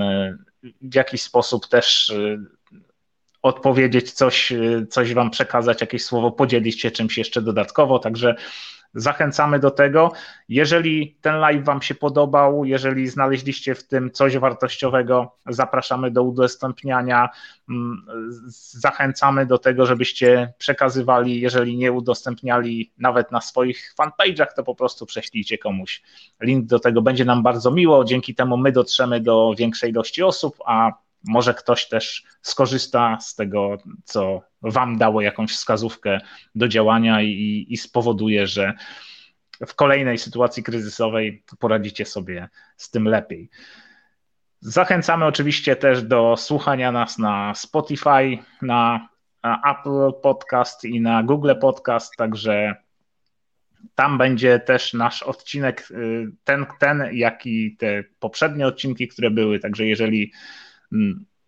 e, 0.00 0.36
w 0.82 0.94
jakiś 0.94 1.22
sposób 1.22 1.68
też 1.68 2.10
e, 2.10 2.38
odpowiedzieć 3.42 4.12
coś, 4.12 4.52
coś 4.90 5.14
wam 5.14 5.30
przekazać, 5.30 5.80
jakieś 5.80 6.04
słowo, 6.04 6.30
podzielić 6.30 6.80
się 6.80 6.90
czymś 6.90 7.18
jeszcze 7.18 7.42
dodatkowo. 7.42 7.98
Także 7.98 8.34
Zachęcamy 8.94 9.58
do 9.58 9.70
tego. 9.70 10.12
Jeżeli 10.48 11.16
ten 11.20 11.34
live 11.34 11.64
Wam 11.64 11.82
się 11.82 11.94
podobał, 11.94 12.64
jeżeli 12.64 13.08
znaleźliście 13.08 13.74
w 13.74 13.86
tym 13.86 14.10
coś 14.10 14.38
wartościowego, 14.38 15.36
zapraszamy 15.46 16.10
do 16.10 16.22
udostępniania. 16.22 17.28
Mm, 17.68 18.06
zachęcamy 18.70 19.46
do 19.46 19.58
tego, 19.58 19.86
żebyście 19.86 20.52
przekazywali, 20.58 21.40
jeżeli 21.40 21.76
nie 21.76 21.92
udostępniali 21.92 22.92
nawet 22.98 23.32
na 23.32 23.40
swoich 23.40 23.94
fanpage'ach, 24.00 24.46
to 24.56 24.62
po 24.62 24.74
prostu 24.74 25.06
prześlijcie 25.06 25.58
komuś 25.58 26.02
link 26.40 26.66
do 26.66 26.78
tego. 26.78 27.02
Będzie 27.02 27.24
nam 27.24 27.42
bardzo 27.42 27.70
miło. 27.70 28.04
Dzięki 28.04 28.34
temu 28.34 28.56
my 28.56 28.72
dotrzemy 28.72 29.20
do 29.20 29.54
większej 29.58 29.90
ilości 29.90 30.22
osób, 30.22 30.56
a 30.66 30.92
może 31.24 31.54
ktoś 31.54 31.88
też 31.88 32.24
skorzysta 32.42 33.18
z 33.20 33.34
tego, 33.34 33.78
co 34.04 34.42
Wam 34.62 34.98
dało 34.98 35.20
jakąś 35.20 35.52
wskazówkę 35.52 36.20
do 36.54 36.68
działania 36.68 37.22
i, 37.22 37.66
i 37.68 37.76
spowoduje, 37.76 38.46
że 38.46 38.74
w 39.66 39.74
kolejnej 39.74 40.18
sytuacji 40.18 40.62
kryzysowej 40.62 41.44
poradzicie 41.58 42.04
sobie 42.04 42.48
z 42.76 42.90
tym 42.90 43.08
lepiej. 43.08 43.50
Zachęcamy 44.60 45.24
oczywiście 45.24 45.76
też 45.76 46.02
do 46.02 46.36
słuchania 46.36 46.92
nas 46.92 47.18
na 47.18 47.54
Spotify, 47.54 48.38
na 48.62 49.08
Apple 49.70 50.20
Podcast 50.22 50.84
i 50.84 51.00
na 51.00 51.22
Google 51.22 51.52
Podcast, 51.60 52.16
także 52.16 52.74
tam 53.94 54.18
będzie 54.18 54.58
też 54.58 54.94
nasz 54.94 55.22
odcinek, 55.22 55.88
ten, 56.44 56.66
ten, 56.78 57.08
jak 57.12 57.46
i 57.46 57.76
te 57.76 58.04
poprzednie 58.18 58.66
odcinki, 58.66 59.08
które 59.08 59.30
były. 59.30 59.58
Także 59.58 59.86
jeżeli 59.86 60.32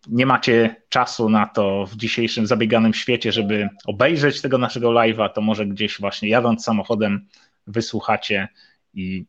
nie 0.07 0.25
macie 0.25 0.75
czasu 0.89 1.29
na 1.29 1.45
to 1.45 1.85
w 1.85 1.95
dzisiejszym 1.95 2.47
zabieganym 2.47 2.93
świecie, 2.93 3.31
żeby 3.31 3.69
obejrzeć 3.85 4.41
tego 4.41 4.57
naszego 4.57 4.89
live'a, 4.89 5.29
to 5.29 5.41
może 5.41 5.65
gdzieś 5.65 5.99
właśnie 5.99 6.29
jadąc 6.29 6.63
samochodem 6.63 7.27
wysłuchacie 7.67 8.47
i, 8.93 9.25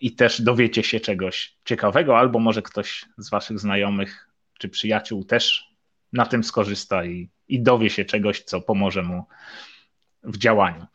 i 0.00 0.12
też 0.12 0.42
dowiecie 0.42 0.82
się 0.82 1.00
czegoś 1.00 1.56
ciekawego, 1.64 2.18
albo 2.18 2.38
może 2.38 2.62
ktoś 2.62 3.04
z 3.18 3.30
waszych 3.30 3.58
znajomych 3.58 4.28
czy 4.58 4.68
przyjaciół 4.68 5.24
też 5.24 5.70
na 6.12 6.26
tym 6.26 6.44
skorzysta 6.44 7.04
i, 7.04 7.28
i 7.48 7.62
dowie 7.62 7.90
się 7.90 8.04
czegoś, 8.04 8.40
co 8.42 8.60
pomoże 8.60 9.02
mu 9.02 9.24
w 10.22 10.38
działaniu. 10.38 10.86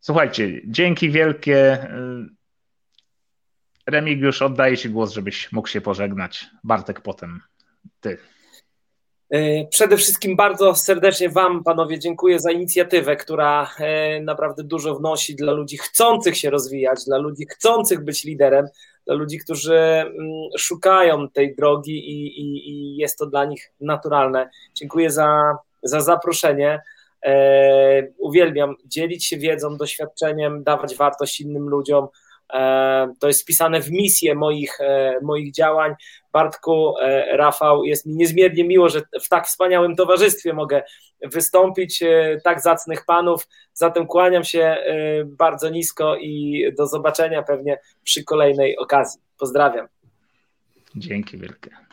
Słuchajcie, 0.00 0.60
dzięki 0.66 1.10
wielkie. 1.10 1.88
Remigiusz, 3.86 4.42
oddaję 4.42 4.76
Ci 4.76 4.90
głos, 4.90 5.12
żebyś 5.12 5.52
mógł 5.52 5.68
się 5.68 5.80
pożegnać. 5.80 6.46
Bartek 6.64 7.00
potem 7.00 7.40
ty. 8.00 8.18
E, 9.30 9.66
przede 9.66 9.96
wszystkim 9.96 10.36
bardzo 10.36 10.74
serdecznie 10.74 11.28
Wam, 11.28 11.64
panowie, 11.64 11.98
dziękuję 11.98 12.40
za 12.40 12.50
inicjatywę, 12.50 13.16
która 13.16 13.70
e, 13.78 14.20
naprawdę 14.20 14.64
dużo 14.64 14.94
wnosi 14.94 15.36
dla 15.36 15.52
ludzi 15.52 15.78
chcących 15.78 16.36
się 16.36 16.50
rozwijać, 16.50 17.04
dla 17.04 17.18
ludzi 17.18 17.46
chcących 17.46 18.04
być 18.04 18.24
liderem, 18.24 18.66
dla 19.06 19.14
ludzi, 19.14 19.38
którzy 19.38 19.76
mm, 19.76 20.10
szukają 20.58 21.28
tej 21.28 21.54
drogi 21.56 22.10
i, 22.10 22.40
i, 22.40 22.70
i 22.70 22.96
jest 22.96 23.18
to 23.18 23.26
dla 23.26 23.44
nich 23.44 23.72
naturalne. 23.80 24.50
Dziękuję 24.74 25.10
za, 25.10 25.58
za 25.82 26.00
zaproszenie. 26.00 26.82
E, 27.24 28.08
uwielbiam 28.18 28.74
dzielić 28.84 29.26
się 29.26 29.36
wiedzą, 29.36 29.76
doświadczeniem, 29.76 30.64
dawać 30.64 30.96
wartość 30.96 31.40
innym 31.40 31.68
ludziom. 31.68 32.08
E, 32.54 33.14
to 33.18 33.28
jest 33.28 33.42
wpisane 33.42 33.80
w 33.80 33.90
misję 33.90 34.34
moich, 34.34 34.80
e, 34.80 35.14
moich 35.22 35.52
działań. 35.52 35.94
Bartku, 36.32 36.98
e, 36.98 37.36
Rafał, 37.36 37.84
jest 37.84 38.06
mi 38.06 38.14
niezmiernie 38.16 38.64
miło, 38.64 38.88
że 38.88 39.00
w 39.22 39.28
tak 39.28 39.46
wspaniałym 39.46 39.96
towarzystwie 39.96 40.52
mogę 40.52 40.82
wystąpić, 41.22 42.04
tak 42.44 42.60
zacnych 42.60 43.04
panów. 43.04 43.48
Zatem 43.72 44.06
kłaniam 44.06 44.44
się 44.44 44.76
bardzo 45.26 45.68
nisko 45.68 46.16
i 46.16 46.64
do 46.78 46.86
zobaczenia 46.86 47.42
pewnie 47.42 47.78
przy 48.02 48.24
kolejnej 48.24 48.78
okazji. 48.78 49.20
Pozdrawiam. 49.38 49.88
Dzięki 50.96 51.38
wielkie. 51.38 51.83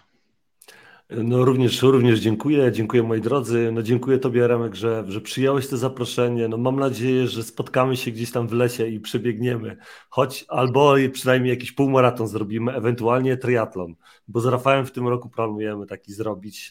No 1.18 1.46
również, 1.46 1.82
również 1.82 2.20
dziękuję, 2.20 2.72
dziękuję 2.72 3.04
moi 3.04 3.22
drodzy. 3.22 3.70
No 3.74 3.82
dziękuję 3.82 4.18
Tobie 4.20 4.48
Remek, 4.48 4.76
że, 4.76 5.04
że 5.08 5.22
przyjąłeś 5.22 5.68
to 5.68 5.78
zaproszenie. 5.78 6.48
No 6.48 6.58
mam 6.58 6.80
nadzieję, 6.80 7.28
że 7.28 7.44
spotkamy 7.44 7.98
się 7.98 8.12
gdzieś 8.12 8.32
tam 8.32 8.48
w 8.48 8.54
lesie 8.54 8.88
i 8.88 9.00
przebiegniemy, 9.00 9.78
choć 10.10 10.46
albo 10.48 10.96
przynajmniej 11.14 11.50
jakiś 11.50 11.72
półmaraton 11.72 12.28
zrobimy, 12.28 12.74
ewentualnie 12.74 13.38
triatlon, 13.38 13.96
bo 14.28 14.40
z 14.40 14.46
Rafałem 14.46 14.86
w 14.86 14.92
tym 14.92 15.08
roku 15.08 15.30
planujemy 15.30 15.86
taki 15.86 16.14
zrobić, 16.14 16.70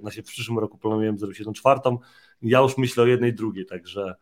znaczy 0.00 0.22
w 0.22 0.26
przyszłym 0.26 0.58
roku 0.58 0.78
planujemy 0.78 1.18
zrobić 1.18 1.38
jedną 1.38 1.52
czwartą. 1.52 1.98
Ja 2.42 2.60
już 2.60 2.78
myślę 2.78 3.02
o 3.02 3.06
jednej 3.06 3.34
drugiej, 3.34 3.66
także 3.66 4.14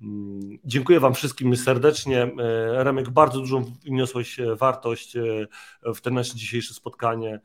mm, 0.00 0.40
Dziękuję 0.64 1.00
Wam 1.00 1.14
wszystkim 1.14 1.56
serdecznie. 1.56 2.22
E, 2.22 2.84
Remek, 2.84 3.10
bardzo 3.10 3.40
dużą 3.40 3.64
wniosłeś 3.84 4.40
e, 4.40 4.56
wartość 4.56 5.16
w 5.94 6.00
to 6.00 6.10
nasze 6.10 6.36
dzisiejsze 6.36 6.74
spotkanie. 6.74 7.40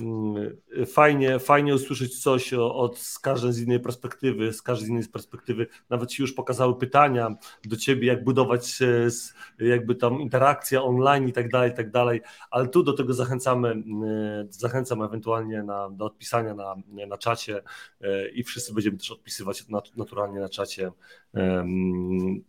Mm, 0.00 0.56
fajnie, 0.86 1.38
fajnie 1.38 1.74
usłyszeć 1.74 2.22
coś 2.22 2.52
od 2.54 2.98
z 2.98 3.18
każdej 3.18 3.52
z 3.52 3.60
innej 3.60 3.80
perspektywy, 3.80 4.52
z 4.52 4.62
każdej 4.62 4.86
z 4.86 4.90
innej 4.90 5.04
perspektywy. 5.04 5.66
Nawet 5.90 6.10
ci 6.10 6.22
już 6.22 6.32
pokazały 6.32 6.78
pytania 6.78 7.34
do 7.64 7.76
ciebie, 7.76 8.06
jak 8.06 8.24
budować 8.24 8.78
jakby 9.58 9.94
tam 9.94 10.20
interakcja 10.20 10.82
online 10.82 11.28
i 11.28 11.32
tak 11.32 11.48
dalej, 11.48 11.70
i 11.70 11.74
tak 11.74 11.90
dalej, 11.90 12.20
ale 12.50 12.68
tu 12.68 12.82
do 12.82 12.92
tego 12.92 13.14
zachęcamy, 13.14 13.68
mm, 13.68 14.48
zachęcam 14.50 15.02
ewentualnie 15.02 15.62
na, 15.62 15.90
do 15.90 16.04
odpisania 16.04 16.54
na, 16.54 16.76
na 17.08 17.18
czacie 17.18 17.62
e, 18.00 18.28
i 18.28 18.44
wszyscy 18.44 18.74
będziemy 18.74 18.98
też 18.98 19.10
odpisywać 19.10 19.64
naturalnie 19.96 20.40
na 20.40 20.48
czacie, 20.48 20.90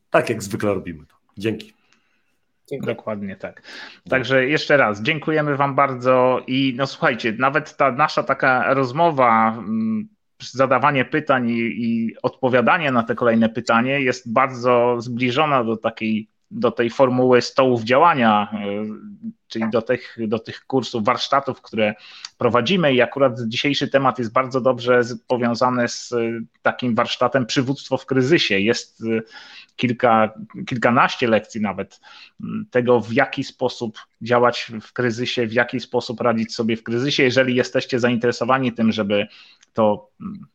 tak 0.10 0.30
jak 0.30 0.44
zwykle 0.44 0.74
robimy 0.74 1.06
to. 1.06 1.16
Dzięki. 1.38 1.79
Dziękuję. 2.70 2.96
Dokładnie 2.96 3.36
tak. 3.36 3.62
Także 4.10 4.46
jeszcze 4.46 4.78
raz 4.78 5.02
dziękujemy 5.02 5.58
Wam 5.58 5.76
bardzo 5.76 6.42
i 6.48 6.74
no 6.78 6.88
słuchajcie, 6.88 7.36
nawet 7.40 7.78
ta 7.78 7.92
nasza 7.92 8.24
taka 8.24 8.74
rozmowa, 8.74 9.56
mm, 9.58 10.08
zadawanie 10.42 11.06
pytań 11.06 11.50
i, 11.50 11.60
i 11.60 12.16
odpowiadanie 12.22 12.92
na 12.92 13.04
te 13.04 13.16
kolejne 13.16 13.50
pytanie 13.50 14.02
jest 14.02 14.34
bardzo 14.34 14.96
zbliżona 15.02 15.64
do 15.64 15.78
takiej 15.78 16.30
do 16.52 16.72
tej 16.72 16.90
formuły 16.90 17.42
stołów 17.42 17.84
działania, 17.84 18.48
e, 18.54 18.58
czyli 19.50 19.70
do 19.70 19.82
tych, 19.82 20.18
do 20.28 20.40
tych 20.40 20.66
kursów, 20.66 21.04
warsztatów, 21.04 21.62
które 21.62 21.96
prowadzimy. 22.38 22.94
I 22.94 23.02
akurat 23.02 23.34
dzisiejszy 23.48 23.88
temat 23.88 24.20
jest 24.20 24.32
bardzo 24.32 24.62
dobrze 24.62 25.02
powiązany 25.28 25.88
z 25.88 26.14
takim 26.62 26.96
warsztatem 26.96 27.46
przywództwo 27.46 27.98
w 27.98 28.06
kryzysie. 28.06 28.60
Jest 28.60 29.02
e, 29.02 29.22
kilka, 29.76 30.34
kilkanaście 30.68 31.28
lekcji 31.28 31.62
nawet 31.62 32.00
tego, 32.72 33.02
w 33.02 33.14
jaki 33.14 33.44
sposób 33.44 34.00
działać 34.22 34.72
w 34.82 34.94
kryzysie, 34.94 35.48
w 35.48 35.54
jaki 35.54 35.80
sposób 35.80 36.22
radzić 36.22 36.56
sobie 36.56 36.78
w 36.78 36.84
kryzysie. 36.84 37.24
Jeżeli 37.24 37.56
jesteście 37.56 38.00
zainteresowani 38.00 38.74
tym, 38.74 38.92
żeby 38.92 39.28
to 39.74 40.10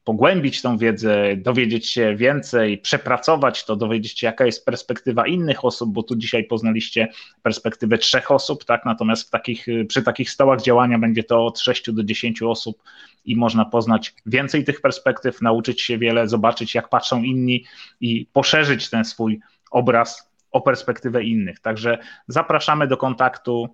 pogłębić 0.05 0.63
tą 0.63 0.79
wiedzę, 0.79 1.37
dowiedzieć 1.37 1.91
się 1.91 2.17
więcej, 2.17 2.79
przepracować 2.79 3.65
to, 3.65 3.77
dowiedzieć 3.77 4.19
się, 4.19 4.27
jaka 4.27 4.47
jest 4.47 4.67
perspektywa 4.67 5.27
innych 5.27 5.65
osób, 5.65 5.93
bo 5.93 6.03
tu 6.03 6.17
dzisiaj 6.17 6.45
poznaliście 6.45 7.09
perspektywę 7.43 7.99
trzech 7.99 8.31
osób, 8.31 8.65
tak? 8.65 8.85
Natomiast 8.85 9.31
takich, 9.31 9.67
przy 9.89 10.03
takich 10.03 10.31
stołach 10.31 10.63
działania 10.63 10.99
będzie 10.99 11.25
to 11.25 11.47
od 11.47 11.61
6 11.61 11.93
do 11.93 12.05
10 12.05 12.43
osób 12.43 12.83
i 13.25 13.37
można 13.37 13.65
poznać 13.65 14.15
więcej 14.27 14.65
tych 14.65 14.81
perspektyw, 14.81 15.43
nauczyć 15.43 15.83
się 15.83 15.99
wiele, 15.99 16.29
zobaczyć, 16.29 16.75
jak 16.75 16.89
patrzą 16.89 17.23
inni 17.23 17.65
i 18.01 18.27
poszerzyć 18.33 18.91
ten 18.91 19.05
swój 19.05 19.41
obraz 19.71 20.34
o 20.55 20.61
perspektywę 20.61 21.25
innych. 21.25 21.61
Także 21.61 21.99
zapraszamy 22.29 22.87
do 22.87 22.97
kontaktu 22.97 23.69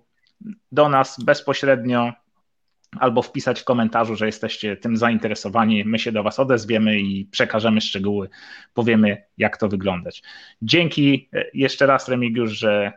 do 0.71 0.89
nas 0.89 1.23
bezpośrednio 1.23 2.13
albo 2.99 3.21
wpisać 3.21 3.61
w 3.61 3.63
komentarzu, 3.63 4.15
że 4.15 4.25
jesteście 4.25 4.77
tym 4.77 4.97
zainteresowani. 4.97 5.85
My 5.85 5.99
się 5.99 6.11
do 6.11 6.23
Was 6.23 6.39
odezwiemy 6.39 6.99
i 6.99 7.25
przekażemy 7.25 7.81
szczegóły, 7.81 8.29
powiemy, 8.73 9.23
jak 9.37 9.57
to 9.57 9.67
wyglądać. 9.67 10.23
Dzięki 10.61 11.29
e, 11.33 11.45
jeszcze 11.53 11.85
raz, 11.85 12.09
Remigiusz, 12.09 12.51
że 12.51 12.91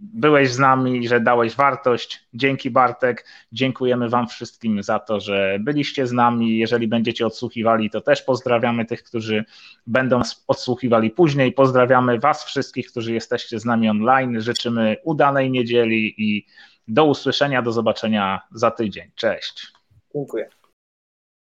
byłeś 0.00 0.50
z 0.52 0.58
nami, 0.58 1.08
że 1.08 1.20
dałeś 1.20 1.56
wartość. 1.56 2.26
Dzięki 2.34 2.70
Bartek. 2.70 3.26
Dziękujemy 3.52 4.08
Wam 4.08 4.28
wszystkim 4.28 4.82
za 4.82 4.98
to, 4.98 5.20
że 5.20 5.58
byliście 5.60 6.06
z 6.06 6.12
nami. 6.12 6.58
Jeżeli 6.58 6.88
będziecie 6.88 7.26
odsłuchiwali, 7.26 7.90
to 7.90 8.00
też 8.00 8.22
pozdrawiamy 8.22 8.84
tych, 8.84 9.02
którzy 9.02 9.44
będą 9.86 10.20
odsłuchiwali 10.46 11.10
później. 11.10 11.52
Pozdrawiamy 11.52 12.18
Was 12.18 12.44
wszystkich, 12.44 12.90
którzy 12.90 13.12
jesteście 13.12 13.58
z 13.58 13.64
nami 13.64 13.88
online. 13.88 14.40
Życzymy 14.40 14.96
udanej 15.04 15.50
niedzieli 15.50 16.14
i 16.18 16.46
do 16.88 17.04
usłyszenia, 17.04 17.62
do 17.62 17.72
zobaczenia 17.72 18.40
za 18.54 18.70
tydzień. 18.70 19.10
Cześć. 19.14 19.66
Dziękuję. 20.14 20.59